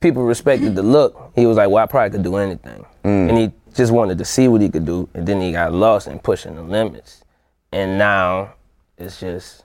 [0.00, 2.84] people respected the look, he was like, well, I probably could do anything.
[3.04, 3.28] Mm.
[3.28, 5.08] And he just wanted to see what he could do.
[5.14, 7.24] And then he got lost in pushing the limits.
[7.72, 8.54] And now
[8.98, 9.64] it's just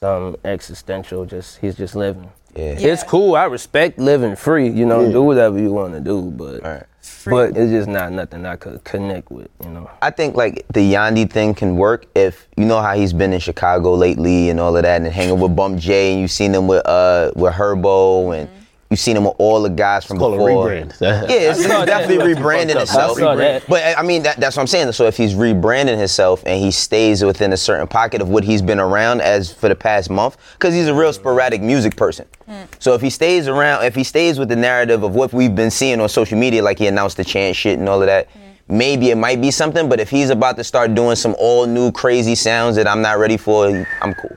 [0.00, 2.30] some existential, just he's just living.
[2.58, 2.74] Yeah.
[2.92, 3.36] It's cool.
[3.36, 4.68] I respect living free.
[4.68, 6.88] You know, do whatever you want to do, but
[7.24, 9.48] but it's just not nothing I could connect with.
[9.62, 9.90] You know.
[10.02, 13.38] I think like the Yandi thing can work if you know how he's been in
[13.38, 16.66] Chicago lately and all of that, and hanging with Bump J, and you've seen him
[16.66, 18.50] with uh with Herbo, and
[18.90, 20.68] you've seen him with all the guys from called a before.
[20.68, 21.00] rebrand.
[21.00, 21.86] Yeah, it's, it's saw that.
[21.86, 22.82] definitely rebranding up.
[22.82, 23.20] itself.
[23.20, 23.60] I.
[23.68, 24.92] But I mean, that, that's what I'm saying.
[24.92, 28.62] So if he's rebranding himself and he stays within a certain pocket of what he's
[28.62, 32.26] been around as for the past month, because he's a real sporadic music person.
[32.46, 32.64] Hmm.
[32.78, 35.70] So if he stays around, if he stays with the narrative of what we've been
[35.70, 38.78] seeing on social media, like he announced the chant shit and all of that, hmm.
[38.78, 39.88] maybe it might be something.
[39.88, 43.18] But if he's about to start doing some all new crazy sounds that I'm not
[43.18, 44.36] ready for, I'm cool.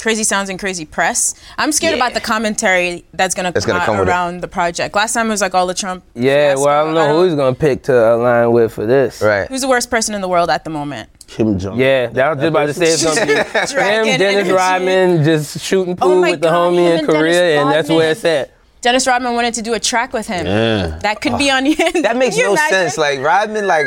[0.00, 1.34] Crazy sounds and crazy press.
[1.58, 1.96] I'm scared Yeah.
[2.04, 4.94] about the commentary that's gonna That's come, gonna out come around the project.
[4.94, 6.04] Last time it was like all the Trump.
[6.14, 9.22] Yeah, well, I don't know who he's gonna pick to align with for this.
[9.22, 9.48] Right.
[9.48, 11.08] Who's the worst person in the world at the moment?
[11.26, 11.78] Kim Jong.
[11.78, 14.52] Yeah, that was just about to say it's gonna be him, Dennis energy.
[14.52, 17.88] Rodman, just shooting oh pool Oh my with the God, homie in Korea, and that's
[17.88, 18.52] where it's at.
[18.82, 20.46] Dennis Rodman wanted to do a track with him.
[20.46, 20.98] Yeah.
[21.02, 21.70] That could be on ah.
[21.74, 22.04] the end.
[22.04, 22.70] That makes you no imagine?
[22.70, 22.98] sense.
[22.98, 23.86] Like Rodman, like,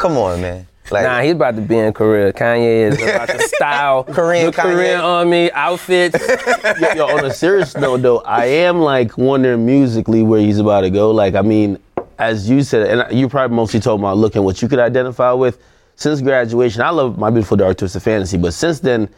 [0.00, 0.66] come on, man.
[0.90, 2.32] Like, Nah, he's about to be in Korea.
[2.32, 6.18] Kanye is about to style Korean the Korean army outfits.
[6.80, 10.82] yo, yo, on a serious note, though, I am like wondering musically where he's about
[10.82, 11.10] to go.
[11.10, 11.78] Like, I mean,
[12.18, 15.58] as you said, and you probably mostly told about looking what you could identify with.
[15.96, 19.08] Since graduation, I love My Beautiful Dark Twisted Fantasy, but since then,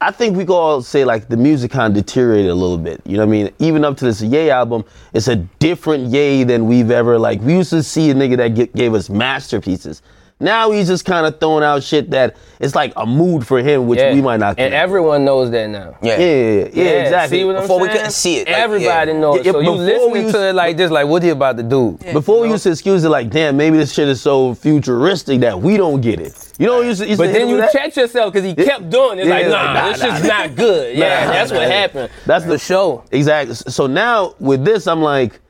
[0.00, 3.00] I think we could all say like the music kind of deteriorated a little bit.
[3.06, 3.50] You know what I mean?
[3.58, 7.40] Even up to this Ye album, it's a different Ye than we've ever like.
[7.42, 10.02] We used to see a nigga that g- gave us masterpieces.
[10.38, 13.86] Now he's just kind of throwing out shit that it's like a mood for him,
[13.86, 14.12] which Yeah.
[14.12, 14.58] we might not.
[14.58, 15.96] And everyone knows that now.
[16.02, 16.18] yeah.
[16.18, 17.38] yeah, yeah, yeah, exactly.
[17.38, 19.18] See what I'm Before we couldn't see it, like, Everybody yeah.
[19.18, 19.36] knows.
[19.36, 21.30] Yeah, yeah, so you before we listening used- to it like this, like what he
[21.30, 21.98] about to do?
[22.12, 25.58] Before we used to excuse it like, damn, maybe this shit is so futuristic that
[25.58, 26.34] we don't get it.
[26.58, 27.72] You know, used to, used But to then you with that?
[27.72, 29.22] checked yourself because he kept doing it.
[29.22, 30.38] It's Yeah, like, it's nah, like, nah, this nah, shit's nah.
[30.38, 30.96] not good.
[30.98, 31.74] Yeah, Nah, that's nah, what nah.
[31.74, 32.10] happened.
[32.26, 33.04] That's the the- show.
[33.10, 33.54] Exactly.
[33.54, 35.40] So now with this, I'm like,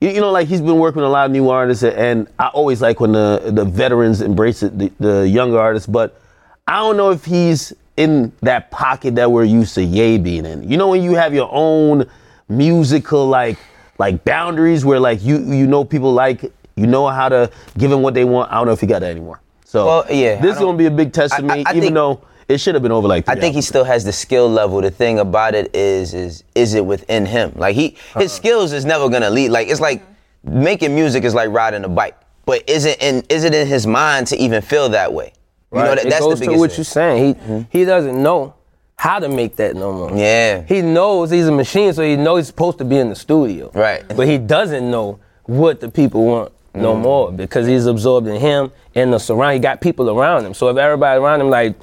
[0.00, 2.48] you, you know, like he's been working with a lot of new artists, and I
[2.48, 5.86] always like when the the veterans embrace it, the, the younger artists.
[5.86, 6.20] But
[6.66, 10.68] I don't know if he's in that pocket that we're used to Ye being in.
[10.68, 12.08] You know, when you have your own
[12.48, 13.58] musical like
[13.98, 16.42] like boundaries where like you you know people like
[16.76, 18.52] you know how to give them what they want.
[18.52, 19.40] I don't know if he got that anymore.
[19.64, 22.20] So Well, yeah, this is gonna be a big test to me, even think- though
[22.48, 23.28] it should have been over like.
[23.28, 23.68] I three think he albums.
[23.68, 24.80] still has the skill level.
[24.80, 27.52] The thing about it is, is is it within him?
[27.56, 28.28] Like he, his uh-huh.
[28.28, 29.50] skills is never gonna lead.
[29.50, 30.60] Like it's like uh-huh.
[30.60, 32.16] making music is like riding a bike.
[32.44, 35.32] But is it in is it in his mind to even feel that way?
[35.72, 35.96] You know, Right.
[35.96, 36.78] that, it that's goes the to what thing.
[36.78, 37.24] you're saying.
[37.24, 37.60] He mm-hmm.
[37.70, 38.54] he doesn't know
[38.96, 40.16] how to make that no more.
[40.16, 40.62] Yeah.
[40.62, 43.70] He knows he's a machine, so he knows he's supposed to be in the studio.
[43.74, 44.04] Right.
[44.16, 47.00] But he doesn't know what the people want no Mm.
[47.00, 49.54] more because he's absorbed in him and the surround.
[49.54, 50.54] He got people around him.
[50.54, 51.74] So if everybody around him like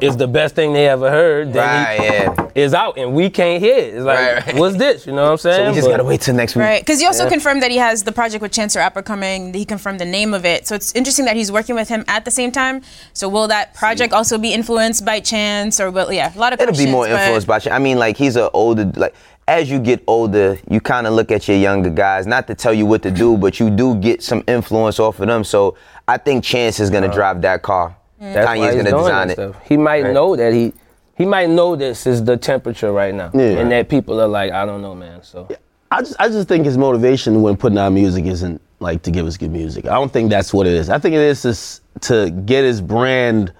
[0.00, 2.48] is the best thing they ever heard, then Right, he yeah.
[2.54, 3.94] is out and we can't hear it.
[3.94, 4.56] It's like, Right, right.
[4.56, 5.06] what's this?
[5.06, 5.64] You know what I'm saying?
[5.66, 6.62] So we just But- gotta wait till next week.
[6.64, 9.52] Right, because he also confirmed that he has the project with Chance the Rapper coming.
[9.54, 12.24] He confirmed the name of it, so it's interesting that he's working with him at
[12.24, 12.82] the same time.
[13.12, 16.60] So will that project also be influenced by Chance, or will yeah, a lot of
[16.60, 17.58] It'll be more questions, but- influenced by.
[17.60, 17.74] Chance.
[17.74, 18.90] I mean, like he's an older.
[18.96, 19.14] Like
[19.46, 22.26] as you get older, you kind of look at your younger guys.
[22.26, 25.26] Not to tell you what to do, but you do get some influence off of
[25.28, 25.44] them.
[25.44, 25.76] So
[26.08, 27.94] I think Chance is gonna drive that car.
[28.32, 29.52] That's why Kanye's he's gonna doing design that it.
[29.52, 29.62] Stuff.
[29.68, 30.14] He might Right.
[30.14, 30.72] know that he
[31.16, 33.60] he might know this is the temperature right now, Yeah.
[33.60, 35.22] and that people are like, I don't know, man.
[35.22, 35.46] So
[35.90, 39.26] I just I just think his motivation when putting out music isn't like to give
[39.26, 39.86] us good music.
[39.86, 40.90] I don't think that's what it is.
[40.90, 43.52] I think it is to, to get his brand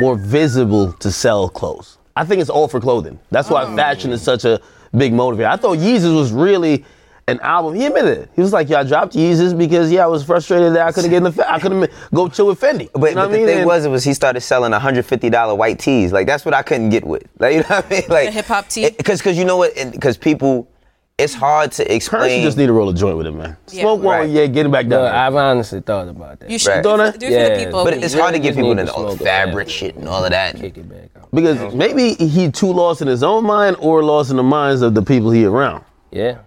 [0.00, 1.98] more visible to sell clothes.
[2.16, 3.18] I think it's all for clothing.
[3.30, 4.60] That's why fashion is such a
[4.96, 5.46] big motivator.
[5.46, 6.84] I thought Yeezus was really
[7.26, 7.74] an album.
[7.74, 8.30] He admitted it.
[8.36, 11.10] He was like, "Yeah, I dropped Yeezus because yeah, I was frustrated that I couldn't
[11.10, 13.30] get in the fa- I couldn't go chill with Fendi." But, you know but what
[13.32, 13.46] the mean?
[13.46, 16.12] thing And- was, it was he started selling $150 white tees.
[16.12, 17.22] Like that's what I couldn't get with.
[17.38, 18.02] Like you know what I mean?
[18.08, 18.90] Like hip-hop tee?
[18.90, 19.72] Because because you know what?
[19.92, 20.68] Because people,
[21.16, 22.42] it's hard to Currency explain.
[22.42, 23.56] just need to roll a joint with him, man.
[23.68, 24.28] Smoke one, Right.
[24.28, 24.98] yeah, get it back down.
[25.00, 25.14] But there.
[25.14, 26.50] I've honestly thought about that.
[26.50, 26.76] You should Right.
[26.82, 27.10] do, Don't it I?
[27.12, 27.64] for, do the Yeah.
[27.64, 27.84] people.
[27.84, 30.08] but it's hard to get people into to all the smoke a fabric shit and
[30.08, 30.56] all of that.
[30.56, 31.28] Kick it back out.
[31.32, 34.94] Because maybe he too lost in his own mind or lost in the minds of
[34.94, 35.84] the people he around.
[36.10, 36.38] Yeah,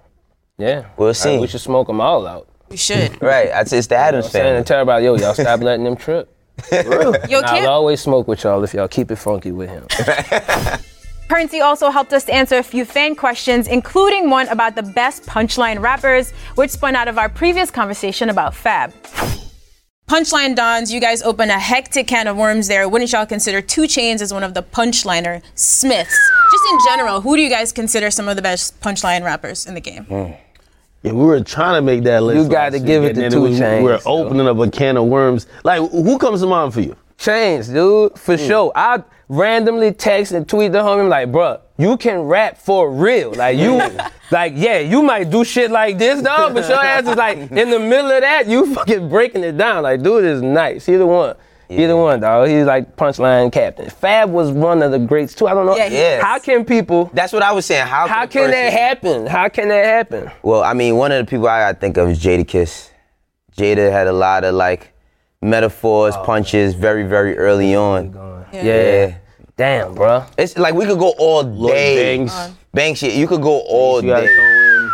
[0.57, 0.85] yeah.
[0.97, 1.31] We'll see.
[1.33, 2.47] right, we should smoke them all out.
[2.69, 3.21] we should.
[3.21, 3.51] Right.
[3.51, 4.57] I'd it's the Adams I'm saying family.
[4.57, 6.33] and tell everybody, yo, y'all stop letting them trip.
[6.71, 9.85] Yo, I'll always smoke with y'all if y'all keep it funky with him.
[11.29, 15.23] Currency also helped us to answer a few fan questions, including one about the best
[15.27, 18.91] punchline rappers, which spun out of our previous conversation about Fab.
[20.07, 22.87] Punchline Dons, you guys open a hectic can of worms there.
[22.87, 26.17] Wouldn't y'all consider Two Chainz as one of the punchliner Smiths?
[26.51, 29.73] Just in general, who do you guys consider some of the best punchline rappers in
[29.73, 30.05] the game?
[30.05, 30.31] Hmm.
[31.03, 32.43] Yeah, we were trying to make that list.
[32.43, 35.47] You gotta give it to Two we- Chainz, We're opening up a can of worms.
[35.63, 36.95] Like, who comes to mind for you?
[37.17, 38.45] Chainz, dude, for hmm.
[38.45, 38.71] sure.
[38.75, 43.33] I randomly text and tweet the homie like, bruh, you can rap for real.
[43.33, 43.81] Like you,
[44.31, 47.69] like yeah, you might do shit like this, dog, but your ass is like in
[47.69, 49.83] the middle of that, you fucking breaking it down.
[49.83, 50.85] Like, dude is nice.
[50.85, 51.35] He the one.
[51.69, 52.47] He the one, dog.
[52.47, 53.89] He's like punchline captain.
[53.89, 55.47] Fab was one of the greats too.
[55.47, 55.75] I don't know.
[55.75, 56.23] Yeah, he is.
[56.23, 57.11] How can people?
[57.13, 57.85] That's what I was saying.
[57.87, 59.25] How, How a can that happen?
[59.27, 60.31] How can that happen?
[60.43, 62.89] Well, I mean, one of the people I gotta think of is Jadakiss.
[63.57, 64.93] Jada had a lot of like
[65.41, 68.13] metaphors, oh, punches, very, very early on.
[68.53, 68.63] Yeah.
[68.63, 69.17] Yeah.
[69.57, 70.25] Damn, bruh.
[70.37, 72.17] It's like we could go all day.
[72.17, 72.55] Banks.
[72.73, 73.13] Banks shit.
[73.15, 74.27] You could go all You got day.
[74.27, 74.91] to throw in.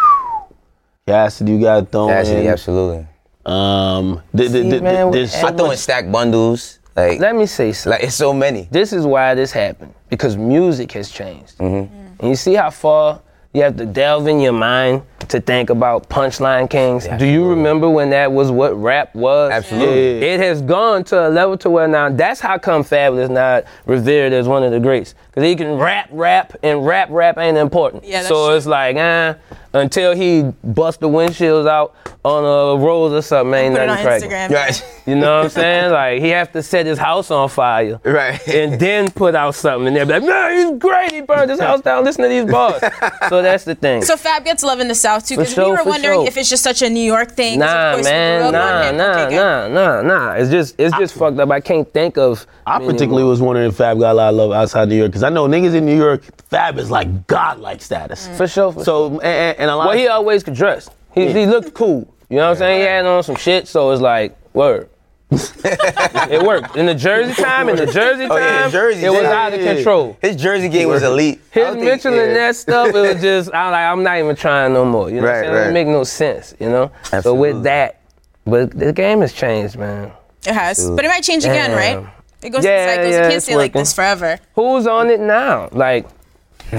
[1.05, 2.47] Cassidy, you got to throw Actually, in.
[2.47, 3.05] absolutely.
[3.45, 5.79] Um, th- th- See, th- man, there's so I throw in much.
[5.79, 6.79] stack bundles.
[6.95, 7.97] Like, Let me say something.
[7.99, 8.67] like it's so many.
[8.71, 11.57] this is why this happened because music has changed.
[11.57, 11.93] Mm-hmm.
[12.19, 13.19] And you see how far
[13.53, 17.07] you have to delve in your mind to think about punchline kings.
[17.17, 19.51] Do you remember when that was what rap was?
[19.51, 20.27] Absolutely.
[20.27, 24.31] It has gone to a level to where now that's how come Fabolous not revered
[24.33, 25.15] as one of the greats.
[25.33, 28.03] Because he can rap, rap, and rap, rap ain't important.
[28.03, 28.55] Yeah, that's so true.
[28.55, 29.33] it's like, eh,
[29.73, 33.53] until he bust the windshields out on a rose or something.
[33.55, 34.29] Ain't Put it on nothing cracking.
[34.29, 34.49] Instagram.
[34.51, 34.85] Right.
[35.05, 35.91] You know what I'm saying?
[35.91, 37.99] Like he have to set his house on fire.
[38.05, 38.39] Right.
[38.47, 41.11] And then put out something and they'll be like, man, he's great.
[41.11, 42.05] He burned his house down.
[42.05, 42.79] Listen to these bars.
[43.29, 44.01] so that's the thing.
[44.03, 46.27] So Fab gets love in the South too, For because we were wondering sure.
[46.27, 47.55] if it's just such a New York thing.
[47.55, 50.31] of Nah, course we grew man, nah, nah, Okay, nah, nah, nah.
[50.35, 51.51] It's just, it's just fucked up.
[51.51, 52.47] I can't think of.
[52.65, 53.31] I particularly more.
[53.31, 55.47] was wondering if Fab got a lot of love outside New York because I know
[55.47, 58.27] niggas in New York, Fab is like godlike status.
[58.27, 58.35] Mm.
[58.37, 58.71] for sure.
[58.73, 59.87] For So and, and- and a lot.
[59.87, 60.89] Well, of- he always could dress.
[61.13, 62.13] He, he looked cool.
[62.29, 62.79] You know what I'm saying?
[62.81, 64.89] He had on some shit, so it's like, word.
[65.31, 66.75] it worked.
[66.75, 69.53] In the Jersey time, in the Jersey time, Oh, yeah, Jersey, it was yeah, out
[69.53, 69.75] of yeah.
[69.75, 70.17] control.
[70.21, 71.39] His Jersey game was elite.
[71.55, 72.33] I His don't think- Mitchell and yeah.
[72.35, 75.09] that stuff, it was just, I'm like, I'm not even trying no more.
[75.09, 75.51] You know what I'm Right, saying?
[75.53, 75.63] It right.
[75.65, 76.91] don't make no sense, you know?
[77.21, 78.01] So with that,
[78.45, 80.11] but the game has changed, man.
[80.45, 82.03] It has, but it might change again, Damn.
[82.03, 82.13] right?
[82.43, 83.11] It goes Yeah, in cycles.
[83.11, 84.39] yeah, you can't it's stay like this forever.
[84.55, 85.69] Who's on it now?
[85.71, 86.05] Like,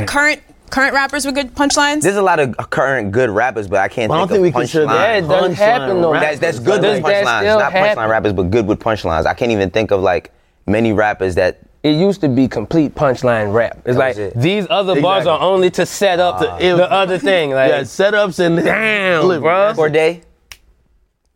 [0.07, 2.01] Current current rappers with good punchlines.
[2.03, 4.49] There's a lot of current good rappers, but I can't I don't think, think we
[4.49, 5.29] of consider punchlines.
[5.29, 6.13] that doesn't punchline happen no.
[6.13, 7.97] That's that's good Does with punchlines, not happen?
[7.97, 9.27] punchline rappers, but good with punchlines.
[9.27, 10.33] I can't even think of like
[10.67, 11.59] many rappers that.
[11.85, 13.77] it used to be complete punchline rap.
[13.85, 14.35] It's That like it.
[14.41, 16.59] these other bars are only to set up the, ah.
[16.59, 17.51] the other thing.
[17.61, 19.43] Like, yeah, setups and damn, delivery.
[19.43, 19.75] bro.
[19.77, 20.23] Cordae,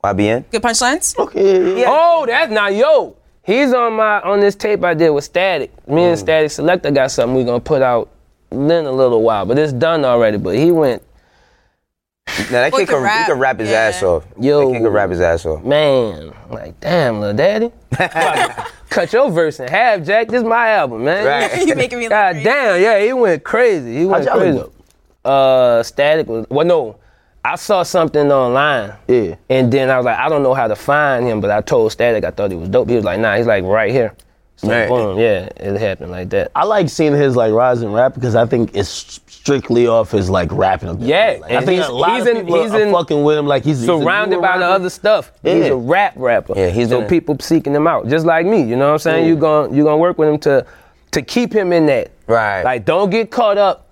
[0.02, 0.50] YBN.
[0.50, 1.16] good punchlines.
[1.18, 1.84] Okay.
[1.86, 3.14] Oh, that's not yo.
[3.48, 5.70] He's on my on this tape I did with Statik.
[5.86, 8.10] Me and Statik Selektah got something we gonna put out
[8.50, 10.36] in a little while, but it's done already.
[10.36, 11.02] But he went,
[12.26, 13.76] Now that Boy kid can could, rap, he can rap his yeah.
[13.76, 14.26] ass off.
[14.38, 14.68] Yo.
[14.68, 15.64] that kid could rap his ass off.
[15.64, 17.72] man, like damn, little daddy.
[18.90, 20.28] Cut your verse in half, Jack.
[20.28, 21.24] This is my album, man.
[21.24, 21.66] Right.
[21.66, 22.44] you making me look God crazy.
[22.44, 23.96] damn, yeah, he went crazy.
[23.96, 24.72] He went y'all link crazy.
[25.24, 26.98] Uh, Statik was well, no.
[27.52, 28.92] I saw something online.
[29.08, 29.36] Yeah.
[29.48, 31.90] And then I was like, I don't know how to find him, but I told
[31.92, 32.88] Statik I thought he was dope.
[32.88, 34.14] He was like, Nah, he's like right here.
[34.56, 34.88] So Right.
[34.88, 36.50] boom, yeah, it happened like that.
[36.54, 40.50] I like seeing his like rise rap because I think it's strictly off his like
[40.50, 40.88] rapping.
[40.88, 41.08] ability.
[41.10, 43.22] Yeah, like, I think he's- a lot he's of in- people he's are in- fucking
[43.22, 45.30] with him like he's he's Surrounded newer by the other stuff.
[45.44, 46.54] He's a rap rapper.
[46.56, 48.62] Yeah, he's so people seeking him out, just like me.
[48.62, 49.24] You know what I'm saying?
[49.24, 49.30] Yeah.
[49.30, 50.66] You gonna you gonna work with him to
[51.12, 52.10] to keep him in that.
[52.26, 52.62] Right.
[52.64, 53.86] Like don't get caught up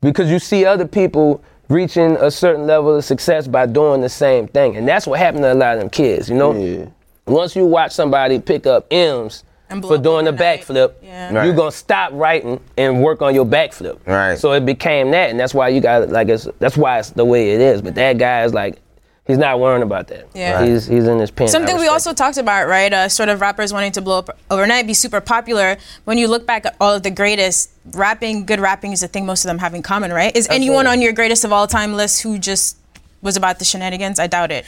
[0.00, 4.46] because you see other people reaching a certain level of success by doing the same
[4.46, 6.28] thing, and that's what happened to a lot of them kids.
[6.28, 6.54] You know.
[6.54, 6.86] Yeah.
[7.26, 9.44] Once you watch somebody pick up M's
[9.80, 11.32] for doing the backflip, Yeah.
[11.32, 11.46] Right.
[11.46, 13.98] you're gonna stop writing and work on your backflip.
[14.06, 14.36] Right.
[14.36, 17.24] So it became that, and that's why you got like it's that's why it's the
[17.24, 17.80] way it is.
[17.80, 18.80] But that guy is like,
[19.26, 20.28] he's not worrying about that.
[20.34, 20.54] Yeah.
[20.54, 20.68] Right.
[20.68, 21.48] He's he's in his pen.
[21.48, 22.16] Something we also it.
[22.16, 22.92] talked about, right?
[22.92, 25.76] Uh, sort of rappers wanting to blow up overnight, be super popular.
[26.04, 29.26] When you look back at all of the greatest, rapping, good rapping is the thing
[29.26, 30.34] most of them have in common, right?
[30.36, 32.78] Is anyone on your greatest of all time list who just
[33.20, 34.18] was about the shenanigans?
[34.18, 34.64] I doubt it.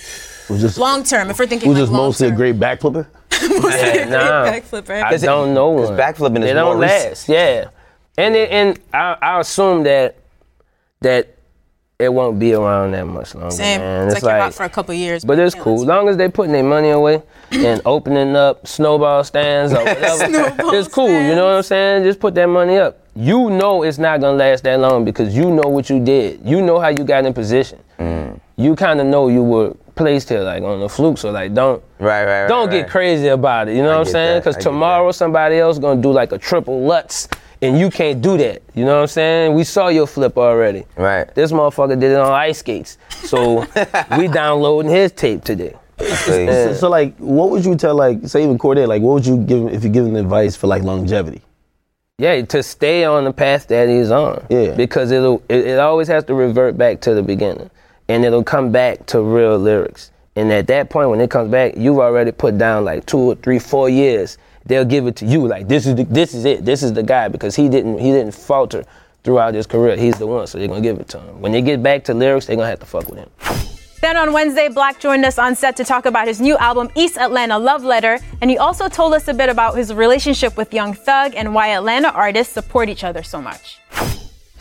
[0.49, 3.07] Was Long term, if we're thinking about was like just long mostly a great backflipper.
[3.45, 4.47] Yeah, nah.
[4.47, 5.05] backflip, right?
[5.05, 5.97] I don't know one.
[5.97, 7.11] backflipping is they don't more recent.
[7.11, 7.29] last.
[7.29, 7.69] Yeah,
[8.17, 10.17] and it, and I, I assume that
[11.01, 11.34] that
[11.98, 13.50] it won't be around that much longer.
[13.50, 13.80] Same.
[13.80, 14.09] Man.
[14.09, 15.24] It's, like, you're out for a couple years.
[15.24, 15.76] But it's cool.
[15.76, 20.26] let's- long as they putting their money away and opening up snowball stands or whatever.
[20.28, 21.09] Snowball it's cool.
[21.09, 22.04] You know what I'm saying?
[22.04, 23.00] Just put that money up.
[23.16, 26.40] You know it's not gonna last that long because you know what you did.
[26.44, 27.78] You know how you got in position.
[28.00, 28.40] Mm.
[28.57, 31.18] You kind of know you were placed here like on the fluke.
[31.18, 32.48] So like don't Right, right, right.
[32.48, 32.80] don't right.
[32.83, 33.76] get crazy about it.
[33.76, 34.40] You know what I'm saying?
[34.40, 37.28] Because tomorrow somebody else gonna do like a triple Lutz.
[37.62, 38.62] And you can't do that.
[38.75, 39.55] You know what I'm saying?
[39.55, 40.85] We saw your flip already.
[40.97, 41.33] Right.
[41.35, 42.99] This motherfucker did it on ice skates.
[43.11, 43.61] So
[44.19, 45.75] we downloading his tape today.
[45.99, 49.37] So, so, like, what would you tell like say even Cordae like what would you
[49.38, 51.43] give him if you give him advice for like longevity?
[52.19, 54.45] Yeah, to stay on the path that he's on.
[54.51, 54.75] Yeah.
[54.75, 57.71] Because it'll it, it always has to revert back to the beginning.
[58.09, 60.11] And it'll come back to real lyrics.
[60.37, 63.35] And at that point when it comes back, you've already put down like two or
[63.37, 64.37] three, four years.
[64.66, 65.46] They'll give it to you.
[65.46, 66.64] Like this is the, this is it.
[66.64, 68.85] This is the guy because he didn't he didn't falter
[69.22, 69.96] throughout his career.
[69.96, 71.40] He's the one, so they're gonna give it to him.
[71.40, 73.31] When they get back to lyrics, they're gonna have to fuck with him.
[74.00, 77.16] Then on Wednesday, 6LACK joined us on set to talk about his new album, East
[77.16, 80.92] Atlanta Love Letter, and he also told us a bit about his relationship with Young
[80.92, 83.79] Thug and why Atlanta artists support each other so much.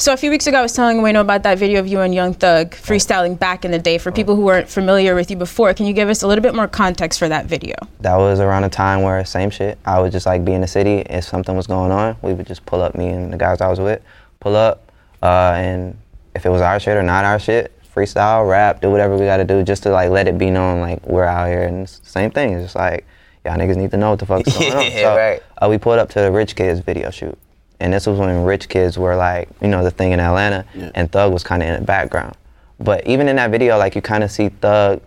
[0.03, 2.13] So a few weeks ago, I was telling Wayno about that video of you and
[2.13, 3.97] Young Thug freestyling back in the day.
[3.97, 6.53] For people who weren't familiar with you before, can you give us a little bit
[6.53, 7.75] more context for that video?
[8.01, 9.78] that was around a time where same shit.
[9.86, 11.05] I would just like be in the city.
[11.09, 12.95] If something was going on, we would just pull up.
[12.95, 14.01] Me and the guys I was with,
[14.41, 15.97] pull up, uh, and
[16.36, 19.38] if it was our shit or not our shit, freestyle, rap, do whatever we got
[19.38, 21.63] to do just to like let it be known like we're out here.
[21.63, 22.51] And it's the same thing.
[22.51, 23.05] It's just like
[23.45, 24.84] y'all niggas need to know what the fuck's going on.
[24.91, 25.43] Yeah, so, right.
[25.61, 27.39] uh, we pulled up to the Rich Kidz video shoot.
[27.84, 30.65] And this was when Rich Kidz were like, you know, the thing in Atlanta,
[30.95, 32.34] and Thug was kind of in the background.
[32.79, 35.01] But even in that video, like you kind of see Thug,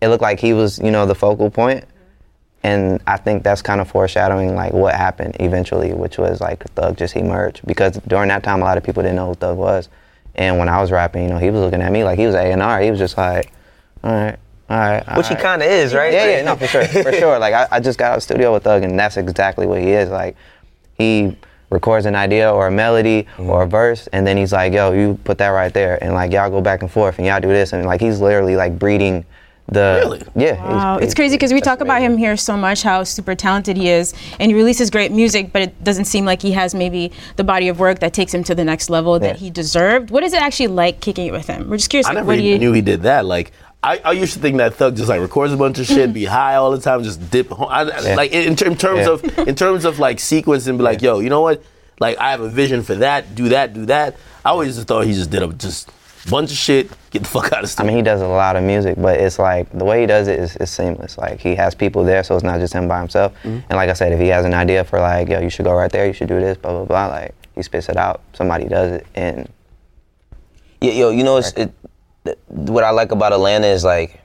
[0.00, 1.84] it looked like he was, you know, the focal point.
[2.64, 6.96] And I think that's kind of foreshadowing like what happened eventually, which was like Thug
[6.96, 7.64] just emerged.
[7.64, 9.88] Because during that time, a lot of people didn't know who Thug was.
[10.34, 12.34] And when I was rapping, you know, he was looking at me like he was
[12.34, 12.80] A and R.
[12.80, 13.52] He was just like,
[14.02, 14.36] all right,
[14.68, 15.16] all right.
[15.16, 16.12] Which he kind of is, right?
[16.12, 17.38] Yeah, yeah, no, for sure, for sure.
[17.38, 19.80] Like I, I just got out of the studio with Thug, and that's exactly what
[19.80, 20.10] he is.
[20.10, 20.34] Like
[20.98, 21.36] he
[21.70, 23.50] records an idea or a melody Mm-hmm.
[23.50, 26.32] or a verse, and then he's like, "Yo, you put that right there," and like
[26.32, 29.24] y'all go back and forth, and y'all do this, and like he's literally like breeding
[29.68, 30.00] the.
[30.04, 30.22] Really?
[30.36, 30.54] Yeah.
[30.54, 32.12] he's- Wow, it's crazy because we that's talk about amazing.
[32.12, 35.60] him here so much, how super talented he is, and he releases great music, but
[35.62, 38.54] it doesn't seem like he has maybe the body of work that takes him to
[38.54, 40.10] the next level that he deserved.
[40.12, 41.68] What is it actually like kicking it with him?
[41.68, 42.06] We're just curious.
[42.06, 42.68] I like, never what do even you?
[42.68, 43.24] knew he did that.
[43.26, 43.50] Like,
[43.82, 46.24] I, I used to think that Thug just like records a bunch of shit, be
[46.24, 47.48] high all the time, just dip.
[47.50, 47.68] home.
[47.70, 47.82] I,
[48.14, 49.10] Like in, in terms Yeah.
[49.10, 51.62] of in terms of like sequence and be like, yo, you know what?
[52.00, 53.34] Like I have a vision for that.
[53.34, 53.74] Do that.
[53.74, 54.16] Do that.
[54.44, 55.90] I always just thought he just did a just
[56.28, 56.90] bunch of shit.
[57.10, 59.38] Get the fuck out of I mean, he does a lot of music, but it's
[59.38, 61.16] like the way he does it is, is seamless.
[61.16, 63.32] Like he has people there, so it's not just him by himself.
[63.44, 63.48] Mm-hmm.
[63.68, 65.74] And like I said, if he has an idea for like, yo, you should go
[65.74, 67.06] right there, you should do this, blah blah blah.
[67.06, 69.48] Like he spits it out, somebody does it, and
[70.80, 71.72] Yeah, yo, you know, it's, it,
[72.26, 74.20] th- what I like about Atlanta is like,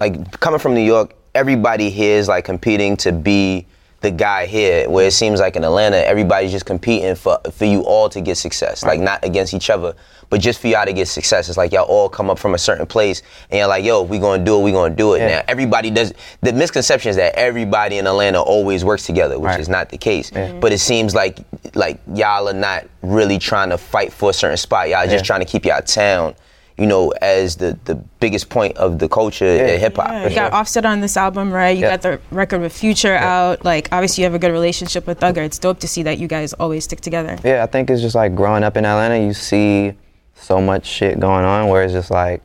[0.00, 3.66] like coming from New York, everybody here is like competing to be
[4.00, 4.88] the guy here.
[4.88, 8.36] Where it seems like in Atlanta, everybody's just competing for for you all to get
[8.36, 9.94] success, like not against each other,
[10.30, 11.48] but just for y'all to get success.
[11.48, 14.20] It's like y'all all come up from a certain place, and you're like, yo, we
[14.20, 15.18] gonna do it, we gonna do it.
[15.18, 15.28] Yeah.
[15.28, 16.12] Now everybody does.
[16.42, 19.60] The misconception is that everybody in Atlanta always works together, which Right.
[19.60, 20.30] is not the case.
[20.30, 21.40] But it seems like
[21.74, 24.88] like y'all are not really trying to fight for a certain spot.
[24.90, 25.22] Y'all just Yeah.
[25.22, 26.36] trying to keep y'all town,
[26.78, 30.08] you know, as the the biggest point of the culture in hip hop.
[30.10, 31.76] Yeah, you got Offset on this album, right?
[31.76, 31.90] You Yeah.
[31.90, 33.64] got the record with Future out.
[33.64, 35.38] Like, obviously, you have a good relationship with Thugger.
[35.44, 37.36] It's dope to see that you guys always stick together.
[37.44, 39.92] yeah, I think it's just like growing up in Atlanta, you see
[40.34, 42.42] so much shit going on where it's just like.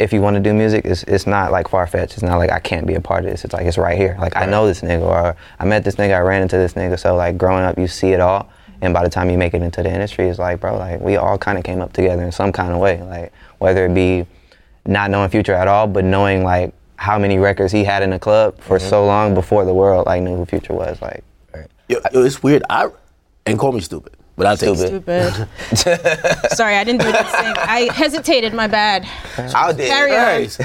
[0.00, 2.12] If you want to do music, it's, it's not like far fetched.
[2.12, 3.44] It's not like I can't be a part of this.
[3.44, 4.16] It's like it's right here.
[4.20, 6.96] Like I know this nigga, or I met this nigga, I ran into this nigga.
[7.00, 8.48] So like growing up, you see it all,
[8.80, 11.16] and by the time you make it into the industry, it's like, bro, like we
[11.16, 13.02] all kind of came up together in some kind of way.
[13.02, 14.26] Like whether it be
[14.86, 18.18] not knowing Future at all, but knowing like how many records he had in the
[18.18, 18.88] club for mm-hmm.
[18.88, 21.00] so long before the world like knew who Future was.
[21.00, 21.24] Like
[21.88, 22.62] Yo, yo, it's weird.
[22.68, 22.90] I
[23.46, 25.08] and call me stupid, but I take Stupid.
[25.08, 25.76] it.
[25.76, 26.50] Stupid.
[26.56, 27.54] Sorry, I didn't do that thing.
[27.58, 28.54] I hesitated.
[28.54, 29.06] My bad.
[29.36, 29.88] I did.
[29.88, 30.16] Carry on.
[30.16, 30.58] Guys,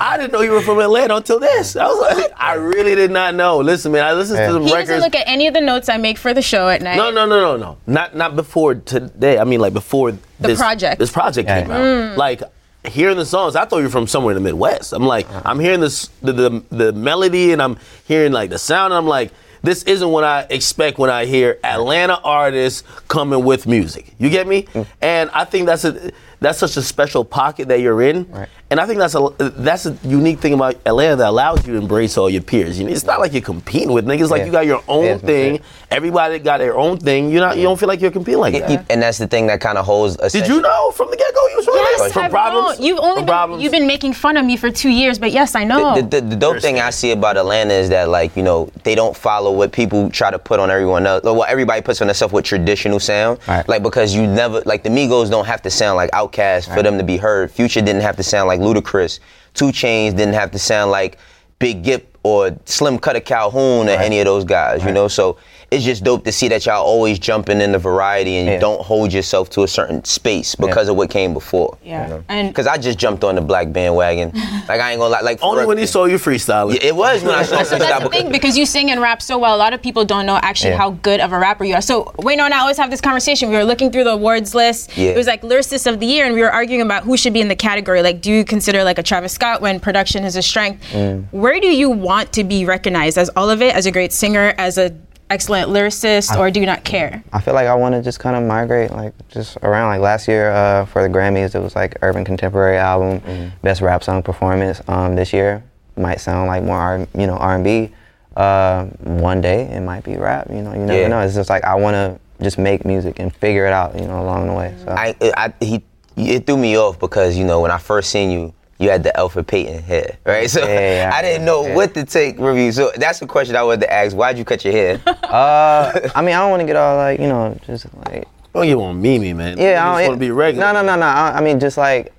[0.00, 1.76] I didn't know you were from Atlanta until this.
[1.76, 3.58] I was like, I really did not know.
[3.58, 4.88] Listen, man, I listened to some He records.
[4.90, 6.96] doesn't look at any of the notes I make for the show at night.
[6.96, 7.78] No, no, no, no, no.
[7.86, 9.38] Not not before today.
[9.38, 10.98] I mean, like before the this project.
[10.98, 11.80] This project came out.
[11.80, 12.16] Mm.
[12.16, 12.42] Like
[12.84, 14.92] hearing the songs, I thought you were from somewhere in the Midwest.
[14.92, 18.92] I'm like, I'm hearing this the, the the melody and I'm hearing like the sound.
[18.92, 19.32] And I'm like,
[19.64, 24.14] this isn't what I expect when I hear Atlanta artists coming with music.
[24.18, 24.64] You get me?
[24.64, 24.86] Mm.
[25.00, 28.30] And I think that's a that's such a special pocket that you're in.
[28.30, 28.48] Right.
[28.70, 31.78] And I think that's a that's a unique thing about Atlanta that allows you to
[31.78, 32.78] embrace all your peers.
[32.78, 34.28] You know, it's not like you're competing with niggas.
[34.28, 34.46] Like Yeah.
[34.46, 35.60] you got your own Yeah, thing.
[35.90, 37.30] Everybody got their own thing.
[37.30, 37.56] You're not.
[37.56, 38.84] You don't feel like you're competing like that.
[38.90, 40.18] And that's the thing that kind of holds.
[40.20, 42.12] A Did you know from the get go you Yes, Atlanta?
[42.12, 42.78] From I've problems?
[42.78, 42.86] known.
[42.86, 43.62] You've only been, problems?
[43.62, 45.96] you've been making fun of me for two years, but yes, I know.
[45.96, 48.94] The, the, the dope thing I see about Atlanta is that like you know they
[48.94, 52.08] don't follow what people try to put on everyone else, or what everybody puts on
[52.08, 53.38] themselves with traditional sound.
[53.46, 53.68] Right.
[53.68, 56.98] Like because you never like the Migos don't have to sound like Outkast for them
[56.98, 57.50] to be heard.
[57.50, 59.20] Future didn't have to sound like Ludacris.
[59.54, 61.18] Two Chainz didn't have to sound like
[61.58, 64.84] Big Gipp or Slim Cutter Calhoun or any of those guys.
[64.84, 65.38] You know, so
[65.74, 68.58] it's just dope to see that y'all always jumping in the variety and Yeah.
[68.60, 71.76] don't hold yourself to a certain space because of what came before.
[71.84, 72.20] yeah.
[72.28, 74.32] And Because I just jumped on the 6LACK bandwagon.
[74.68, 75.20] like I ain't gonna lie.
[75.20, 76.74] Like Only real- when he saw you freestyling.
[76.74, 79.20] Yeah, it was when I saw so that's the thing because you sing and rap
[79.20, 79.54] so well.
[79.54, 80.78] A lot of people don't know actually Yeah.
[80.78, 81.82] how good of a rapper you are.
[81.82, 83.50] So Wayno and I always have this conversation.
[83.50, 84.96] We were looking through the awards list.
[84.96, 85.10] Yeah.
[85.10, 87.40] It was like lyricist of the year, and we were arguing about who should be
[87.40, 88.02] in the category.
[88.02, 90.82] Like, do you consider like a Travis Scott when production is a strength?
[90.92, 91.24] Mm.
[91.32, 94.54] Where do you want to be recognized as all of it, as a great singer,
[94.58, 94.90] as a
[95.34, 97.22] excellent lyricist, or do you not care?
[97.32, 99.88] I feel like I want to just kind of migrate, like just around.
[99.88, 103.20] Like last year uh, for the Grammys, it was like urban contemporary album,
[103.62, 104.80] best rap song performance.
[104.88, 105.62] Um, this year
[105.96, 107.92] might sound like more, R, you know, R&B.
[108.36, 110.48] Uh, one day it might be rap.
[110.50, 111.08] You know, you never Yeah.
[111.08, 111.20] know.
[111.20, 114.20] It's just like I want to just make music and figure it out, you know,
[114.22, 114.74] along the way.
[114.84, 115.82] So I, I, he,
[116.16, 119.16] it threw me off because you know when I first seen you, you had the
[119.16, 120.50] Alpha Payton hair, right?
[120.50, 121.74] So Yeah, yeah, I didn't know yeah.
[121.74, 122.72] what to take review.
[122.72, 124.16] So that's the question I wanted to ask.
[124.16, 125.00] Why'd you cut your hair?
[125.06, 128.62] uh, I mean, I don't want to get all like, you know, just like Oh,
[128.62, 129.58] you want on Mimi, man.
[129.58, 130.72] Yeah, you I don't- want to be regular.
[130.72, 131.06] No, no, no, no.
[131.06, 132.12] I, I mean, just like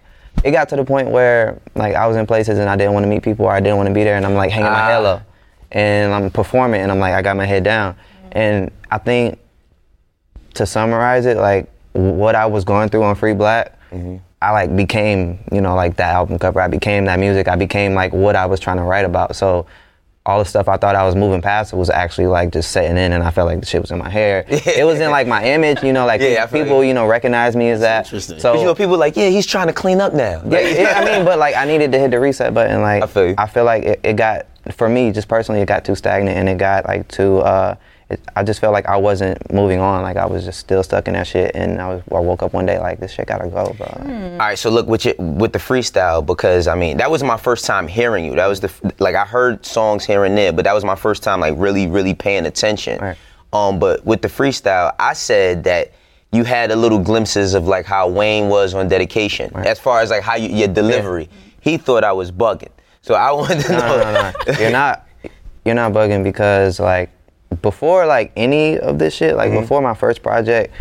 [0.44, 3.04] it got to the point where like I was in places and I didn't want
[3.06, 4.86] to meet people or I didn't want to be there, and I'm like hanging my
[4.86, 5.24] head up.
[5.72, 7.96] and I'm performing, and I'm like I got my head down,
[8.34, 9.40] and I think
[10.56, 14.20] to summarize it, like what I was going through on FREE 6LACK.
[14.46, 16.62] I like became, you know, like that album cover.
[16.62, 17.48] I became that music.
[17.48, 19.36] I became like what I was trying to write about.
[19.36, 19.66] So
[20.28, 23.12] all the stuff I thought I was moving past was actually like just setting in,
[23.12, 24.46] and I felt like the shit was in my hair.
[24.50, 26.90] it was in like my image, you know, like Yeah, people, you.
[26.90, 28.06] you know, recognize me as that.
[28.06, 28.40] interesting.
[28.40, 30.42] So you know, people like, yeah, he's trying to clean up now.
[30.46, 32.82] yeah, yeah, I mean, but like I needed to hit the reset button.
[32.82, 33.64] Like I feel you.
[33.64, 36.86] like it, it got for me just personally, it got too stagnant, and it got
[36.86, 37.40] like too.
[37.40, 37.76] Uh,
[38.10, 40.04] it, I just felt like I wasn't moving on.
[40.04, 42.04] Like I was just still stuck in that shit, and I was.
[42.12, 43.88] I woke up one day like this shit gotta go, bro.
[43.88, 47.38] All right, so look with your, with the freestyle because I mean that was my
[47.38, 48.36] first time hearing you.
[48.36, 51.24] That was the like I heard songs here and there, but that was my first
[51.24, 53.00] time like really really paying attention.
[53.00, 53.18] Right.
[53.54, 55.94] Um, but with the freestyle, I said that
[56.32, 60.12] you had a little glimpses of like how Wayne was on dedication, as far as
[60.12, 61.30] like how you, your delivery.
[61.60, 63.98] He thought I was bugging, so I wanted to no, know.
[63.98, 64.60] no, no, no.
[64.60, 65.08] You're not.
[65.64, 67.10] You're not bugging because like
[67.66, 70.72] before like any of this shit, like before my first project,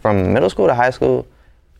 [0.00, 1.26] from middle school to high school,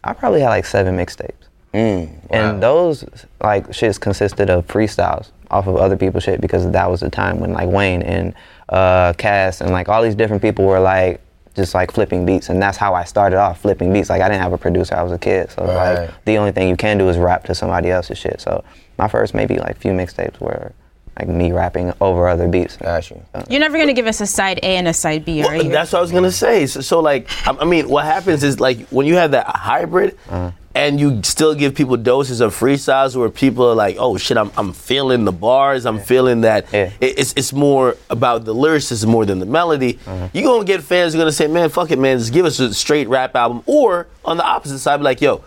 [0.02, 1.44] I probably had like seven mixtapes.
[1.72, 3.04] And those
[3.40, 7.38] like shits consisted of freestyles off of other people's shit because that was the time
[7.38, 8.34] when like Wayne and
[8.70, 11.20] uh, Cass and like all these different people were like
[11.54, 14.10] just like flipping beats, and that's how I started off flipping beats.
[14.10, 15.94] Like I didn't have a producer; I was a kid, so Right.
[16.08, 18.40] like the only thing you can do is rap to somebody else's shit.
[18.40, 18.64] So
[18.98, 20.72] my first maybe like few mixtapes were
[21.20, 22.76] like me rapping over other beats.
[22.76, 23.22] Got you.
[23.48, 25.68] You're never gonna give us a side A and a side B, are you?
[25.70, 26.66] that's what I was gonna say.
[26.66, 30.16] So, so like, I, I mean, what happens is like when you have that hybrid,
[30.28, 30.50] Uh-huh.
[30.74, 34.50] and you still give people doses of freestyles where people are like, "Oh shit, I'm,
[34.56, 35.84] I'm feeling the bars.
[35.84, 36.90] I'm feeling that." Yeah.
[37.00, 39.98] It, it's it's more about the lyrics more than the melody.
[40.06, 40.28] Uh-huh.
[40.32, 42.58] You gonna get fans who are gonna say, "Man, fuck it, man, just give us
[42.60, 45.42] a straight rap album," or on the opposite side, be like, "Yo,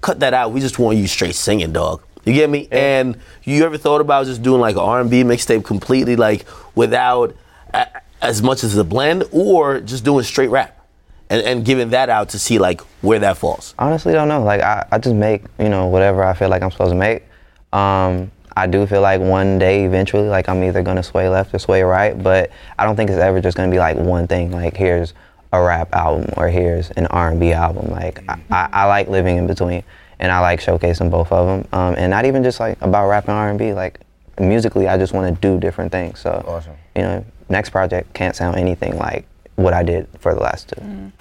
[0.00, 0.52] cut that out.
[0.52, 2.68] We just want you straight singing, dog." You get me?
[2.70, 7.36] And you ever thought about just doing like an R&B mixtape completely, like without
[7.72, 7.86] a,
[8.22, 10.86] as much as a blend, or just doing straight rap
[11.30, 13.74] and, and giving that out to see like where that falls?
[13.78, 14.42] honestly don't know.
[14.42, 17.24] Like I, I just make, you know, whatever I feel like I'm supposed to make.
[17.72, 21.58] Um, I do feel like one day eventually, like I'm either gonna sway left or
[21.58, 24.52] sway right, but I don't think it's ever just gonna be like one thing.
[24.52, 25.12] Like here's
[25.52, 27.90] a rap album or here's an R&B album.
[27.90, 29.82] Like I, I, I like living in between,
[30.18, 31.68] and I like showcasing both of them.
[31.78, 33.72] Um, and not even just like about rap and R&B.
[33.72, 34.00] Like
[34.38, 36.20] musically, I just want to do different things.
[36.20, 36.74] So Awesome.
[36.96, 41.12] you know, next project can't sound anything like what I did for the last two.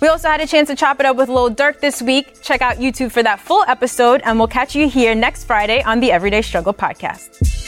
[0.00, 2.42] We also had a chance to chop it up with Lil Durk this week.
[2.42, 5.98] Check out YouTube for that full episode, and we'll catch you here next Friday on
[6.00, 7.67] the Everyday Struggle podcast.